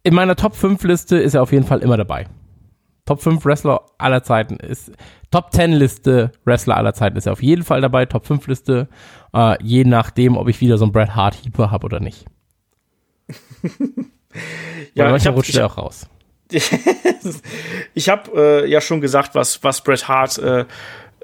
[0.04, 2.28] in meiner Top 5 Liste ist er auf jeden Fall immer dabei.
[3.06, 4.92] Top 5 Wrestler aller Zeiten ist,
[5.32, 8.06] Top 10 Liste Wrestler aller Zeiten ist er auf jeden Fall dabei.
[8.06, 8.88] Top 5 Liste,
[9.34, 12.26] äh, je nachdem, ob ich wieder so einen Bret Hart Heaper habe oder nicht.
[14.94, 16.08] ja, ich rutscht er auch raus.
[17.94, 20.66] ich habe äh, ja schon gesagt, was, was Bret Hart äh,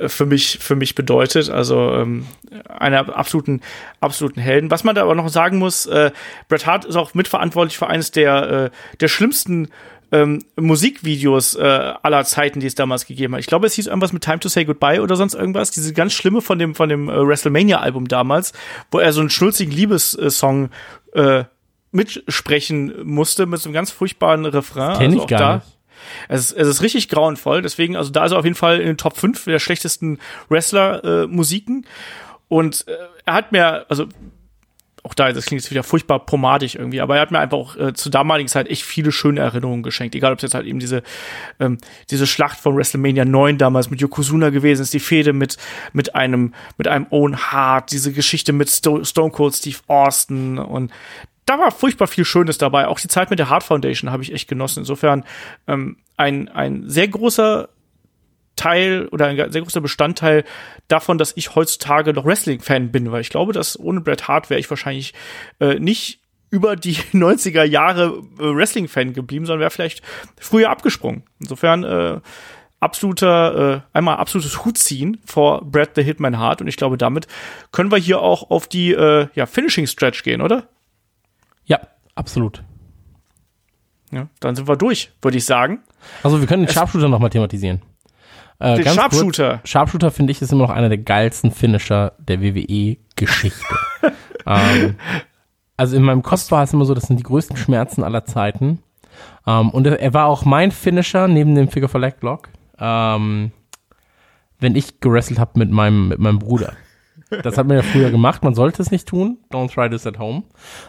[0.07, 1.49] für mich, für mich bedeutet.
[1.49, 2.25] Also ähm,
[2.67, 3.61] einer absoluten,
[3.99, 4.71] absoluten Helden.
[4.71, 6.11] Was man da aber noch sagen muss, äh,
[6.47, 8.69] Bret Hart ist auch mitverantwortlich für eines der, äh,
[8.99, 9.69] der schlimmsten
[10.11, 11.63] ähm, Musikvideos äh,
[12.01, 13.39] aller Zeiten, die es damals gegeben hat.
[13.39, 15.71] Ich glaube, es hieß irgendwas mit Time to Say Goodbye oder sonst irgendwas.
[15.71, 18.53] Diese ganz schlimme von dem, von dem äh, WrestleMania-Album damals,
[18.91, 20.69] wo er so einen schnulzigen Liebessong
[21.13, 21.45] äh,
[21.91, 24.97] mitsprechen musste mit so einem ganz furchtbaren Refrain.
[24.97, 25.74] Kenn also ich auch gar da, nicht.
[26.27, 28.87] Es ist, es ist richtig grauenvoll, deswegen, also da ist er auf jeden Fall in
[28.87, 31.85] den Top 5 der schlechtesten Wrestler-Musiken.
[32.47, 32.93] Und äh,
[33.25, 34.07] er hat mir, also
[35.05, 37.75] auch da, das klingt jetzt wieder furchtbar pomadig irgendwie, aber er hat mir einfach auch
[37.77, 40.15] äh, zur damaligen Zeit echt viele schöne Erinnerungen geschenkt.
[40.15, 41.03] Egal, ob es jetzt halt eben diese,
[41.59, 41.77] ähm,
[42.09, 45.57] diese Schlacht von WrestleMania 9 damals mit Yokozuna gewesen ist, die Fehde mit,
[45.93, 50.91] mit einem, mit einem Owen Hart, diese Geschichte mit Sto Stone Cold Steve Austin und
[51.45, 52.87] da war furchtbar viel Schönes dabei.
[52.87, 54.79] Auch die Zeit mit der Hart Foundation habe ich echt genossen.
[54.79, 55.23] Insofern
[55.67, 57.69] ähm, ein, ein sehr großer
[58.55, 60.43] Teil oder ein sehr großer Bestandteil
[60.87, 64.59] davon, dass ich heutzutage noch Wrestling-Fan bin, weil ich glaube, dass ohne Bret Hart wäre
[64.59, 65.13] ich wahrscheinlich
[65.59, 70.01] äh, nicht über die 90er Jahre äh, Wrestling-Fan geblieben, sondern wäre vielleicht
[70.39, 71.23] früher abgesprungen.
[71.39, 72.21] Insofern äh,
[72.79, 77.27] absoluter, äh, einmal absolutes Hut ziehen vor Bret the Hitman Hart und ich glaube, damit
[77.71, 80.69] können wir hier auch auf die äh, ja, Finishing Stretch gehen, oder?
[81.65, 81.79] Ja,
[82.15, 82.63] absolut.
[84.11, 85.79] Ja, dann sind wir durch, würde ich sagen.
[86.23, 87.81] Also wir können den Sharpshooter nochmal thematisieren.
[88.59, 89.57] Äh, Den Sharpshooter.
[89.57, 93.75] Kurz, Sharpshooter finde ich ist immer noch einer der geilsten Finisher der WWE-Geschichte.
[94.45, 94.95] ähm,
[95.75, 98.79] also in meinem Kopf war es immer so, das sind die größten Schmerzen aller Zeiten.
[99.45, 102.49] Ähm, und er, er war auch mein Finisher neben dem Figure for Leg Block,
[102.79, 103.51] ähm,
[104.59, 106.73] wenn ich gewrestelt habe mit meinem, mit meinem Bruder.
[107.29, 108.43] Das hat man ja früher gemacht.
[108.43, 109.37] Man sollte es nicht tun.
[109.51, 110.43] Don't try this at home.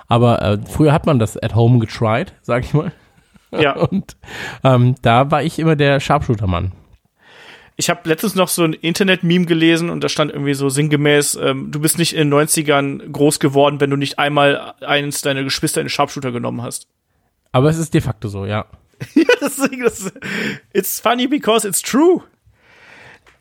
[0.07, 2.93] Aber äh, früher hat man das at home getried, sag ich mal.
[3.53, 3.73] Ja.
[3.77, 4.17] Und
[4.65, 6.73] ähm, da war ich immer der Sharpshooter-Mann.
[7.79, 11.71] Ich habe letztens noch so ein Internet-Meme gelesen und da stand irgendwie so sinngemäß, ähm,
[11.71, 15.83] du bist nicht in den 90ern groß geworden, wenn du nicht einmal eins deiner Geschwister
[15.83, 16.89] in den Sharpshooter genommen hast.
[17.53, 18.65] Aber es ist de facto so, ja.
[19.15, 20.11] ja, deswegen, das,
[20.73, 22.23] it's funny because it's true.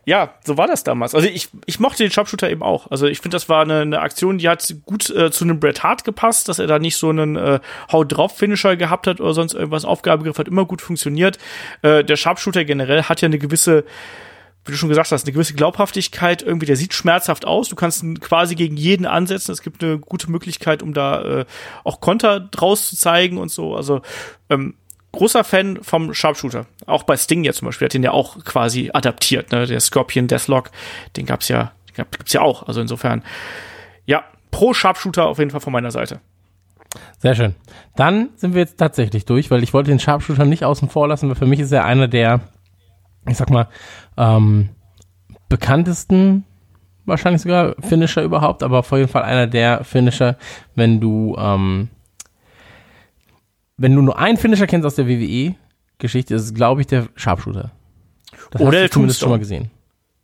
[0.06, 1.16] Ja, so war das damals.
[1.16, 2.92] Also ich, ich mochte den Sharpshooter eben auch.
[2.92, 5.82] Also ich finde, das war eine, eine Aktion, die hat gut äh, zu einem Bret
[5.82, 7.60] Hart gepasst, dass er da nicht so einen äh,
[7.92, 9.84] Haut drauf Finisher gehabt hat oder sonst irgendwas.
[9.84, 11.40] Aufgabegriff hat immer gut funktioniert.
[11.82, 13.84] Äh, der Sharpshooter generell hat ja eine gewisse
[14.66, 17.70] wie du schon gesagt hast, eine gewisse Glaubhaftigkeit, irgendwie, der sieht schmerzhaft aus.
[17.70, 19.52] Du kannst ihn quasi gegen jeden ansetzen.
[19.52, 21.46] Es gibt eine gute Möglichkeit, um da äh,
[21.84, 23.76] auch Konter draus zu zeigen und so.
[23.76, 24.02] Also
[24.50, 24.74] ähm,
[25.16, 26.66] großer Fan vom Sharpshooter.
[26.86, 29.66] Auch bei Sting jetzt zum Beispiel, hat den ja auch quasi adaptiert, ne?
[29.66, 30.72] Der Scorpion Deathlock,
[31.18, 32.68] den gab's ja, den gibt's ja auch.
[32.68, 33.24] Also insofern,
[34.06, 36.20] ja, pro Sharpshooter auf jeden Fall von meiner Seite.
[37.20, 37.56] Sehr schön.
[37.96, 41.28] Dann sind wir jetzt tatsächlich durch, weil ich wollte den Sharpshooter nicht außen vor lassen,
[41.30, 42.42] weil für mich ist er einer der,
[43.28, 43.68] ich sag mal,
[44.18, 44.70] ähm,
[45.50, 46.46] bekanntesten,
[47.06, 50.38] wahrscheinlich sogar Finisher überhaupt, aber auf jeden Fall einer der Finisher,
[50.76, 51.90] wenn du, ähm,
[53.78, 57.72] wenn du nur einen Finisher kennst aus der WWE-Geschichte, ist es, glaube ich, der Sharpshooter.
[58.52, 59.72] Das Oder hast du zumindest schon mal gesehen.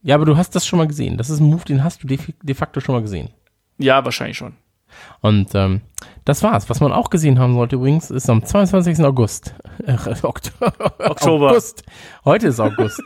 [0.03, 1.17] Ja, aber du hast das schon mal gesehen.
[1.17, 3.29] Das ist ein Move, den hast du de, de facto schon mal gesehen.
[3.77, 4.53] Ja, wahrscheinlich schon.
[5.21, 5.81] Und ähm,
[6.25, 6.69] das war's.
[6.69, 8.99] Was man auch gesehen haben sollte übrigens, ist am 22.
[9.03, 9.55] August.
[9.85, 10.51] Äh, Okt
[10.99, 11.51] Oktober.
[11.51, 11.83] August.
[12.25, 13.01] Heute ist August.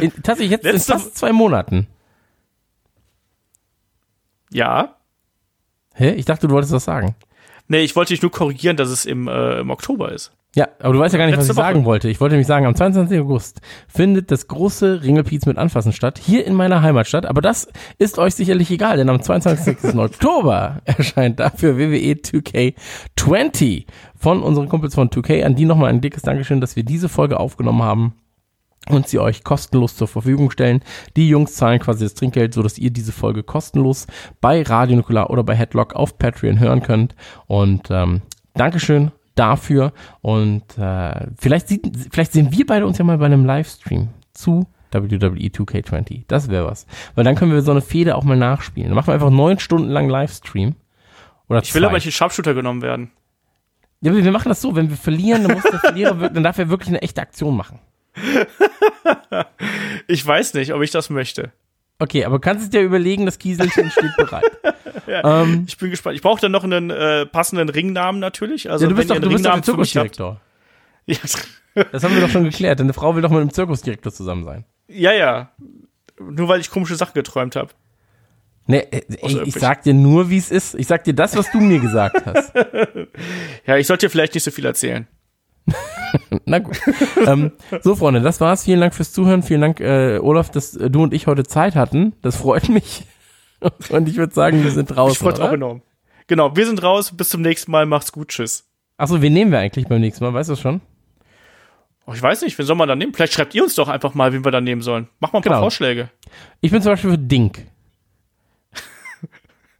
[0.00, 1.86] In, tatsächlich jetzt in fast zwei Monaten.
[4.50, 4.96] Ja.
[5.94, 6.10] Hä?
[6.12, 7.14] Ich dachte, du wolltest was sagen.
[7.68, 10.32] Nee, ich wollte dich nur korrigieren, dass es im, äh, im Oktober ist.
[10.54, 11.72] Ja, aber du weißt ja gar nicht, was Letzte ich Woche.
[11.72, 12.08] sagen wollte.
[12.10, 13.18] Ich wollte nämlich sagen, am 22.
[13.20, 17.24] August findet das große Ringelpiez mit Anfassen statt, hier in meiner Heimatstadt.
[17.24, 19.94] Aber das ist euch sicherlich egal, denn am 22.
[19.98, 25.42] Oktober erscheint dafür WWE E 2K20 von unseren Kumpels von 2K.
[25.44, 28.12] An die nochmal ein dickes Dankeschön, dass wir diese Folge aufgenommen haben
[28.88, 30.82] und sie euch kostenlos zur Verfügung stellen.
[31.16, 34.06] Die Jungs zahlen quasi das Trinkgeld, so dass ihr diese Folge kostenlos
[34.40, 37.14] bei Radio Nukular oder bei Headlock auf Patreon hören könnt.
[37.46, 38.22] Und ähm,
[38.54, 39.92] Dankeschön dafür.
[40.20, 44.66] Und äh, vielleicht, sieht, vielleicht sehen wir beide uns ja mal bei einem Livestream zu
[44.94, 46.24] E WWE 2K20.
[46.28, 46.86] Das wäre was.
[47.14, 48.90] Weil dann können wir so eine Fehde auch mal nachspielen.
[48.90, 50.74] Dann machen wir einfach neun Stunden lang Livestream.
[51.48, 51.86] Oder Ich will zwei.
[51.86, 53.10] aber nicht in Sharpshooter genommen werden.
[54.02, 56.68] Ja, wir machen das so, wenn wir verlieren, dann muss der Verlierer dann darf er
[56.68, 57.78] wirklich eine echte Aktion machen.
[60.06, 61.52] Ich weiß nicht, ob ich das möchte.
[61.98, 64.44] Okay, aber kannst du dir überlegen, das Kieselchen steht bereit.
[65.06, 66.16] ähm, Ich bin gespannt.
[66.16, 68.70] Ich brauche dann noch einen äh, passenden Ringnamen natürlich.
[68.70, 69.64] Also ja, du bist doch, wenn ihr einen doch Ringnamen habt.
[69.66, 70.40] Zirkusdirektor.
[71.06, 71.16] Ja,
[71.92, 72.80] Das haben wir doch schon geklärt.
[72.80, 74.64] Deine Frau will doch mit einem Zirkusdirektor zusammen sein.
[74.88, 75.52] ja, ja.
[76.18, 77.70] Nur weil ich komische Sachen geträumt habe.
[78.66, 80.74] Nee, äh, ey, ich sag dir nur, wie es ist.
[80.76, 82.52] Ich sag dir das, was du mir gesagt hast.
[83.66, 85.06] Ja, ich sollte dir vielleicht nicht so viel erzählen.
[86.44, 86.80] Na gut.
[87.26, 87.52] ähm,
[87.82, 88.64] so, Freunde, das war's.
[88.64, 89.42] Vielen Dank fürs Zuhören.
[89.42, 92.14] Vielen Dank, äh, Olaf, dass äh, du und ich heute Zeit hatten.
[92.22, 93.04] Das freut mich.
[93.90, 95.12] und ich würde sagen, wir sind draußen.
[95.12, 95.82] Ich freut's auch enorm.
[96.26, 97.12] Genau, wir sind raus.
[97.16, 97.86] Bis zum nächsten Mal.
[97.86, 98.28] Macht's gut.
[98.28, 98.64] Tschüss.
[98.96, 100.34] Achso, wen nehmen wir eigentlich beim nächsten Mal?
[100.34, 100.80] Weißt du das schon?
[102.06, 103.14] Oh, ich weiß nicht, wen soll man da nehmen?
[103.14, 105.08] Vielleicht schreibt ihr uns doch einfach mal, wen wir da nehmen sollen.
[105.20, 105.62] Mach mal ein paar Genau.
[105.62, 106.10] Vorschläge.
[106.60, 107.66] Ich bin zum Beispiel für Dink.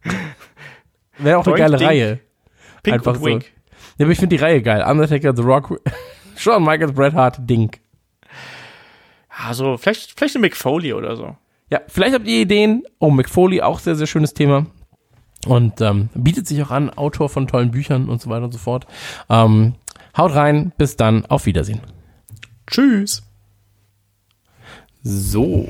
[1.17, 1.89] Wäre auch eine Doink, geile Dink.
[1.89, 2.19] Reihe.
[2.81, 3.39] Pink Einfach und so.
[4.03, 4.83] Ja, aber ich finde die Reihe geil.
[4.83, 5.79] Undertaker, The Rock,
[6.35, 7.79] Shawn Michaels, Bret Hart, Dink.
[9.29, 11.37] Also, vielleicht, vielleicht eine McFoley oder so.
[11.69, 12.83] Ja, vielleicht habt ihr Ideen.
[12.99, 14.65] Oh, McFoley, auch sehr, sehr schönes Thema.
[15.47, 18.59] Und ähm, bietet sich auch an, Autor von tollen Büchern und so weiter und so
[18.59, 18.87] fort.
[19.29, 19.75] Ähm,
[20.17, 21.79] haut rein, bis dann, auf Wiedersehen.
[22.67, 23.23] Tschüss.
[25.01, 25.69] So,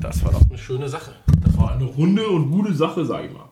[0.00, 1.12] das war doch eine schöne Sache.
[1.44, 3.47] Das war eine runde und gute Sache, sag ich mal.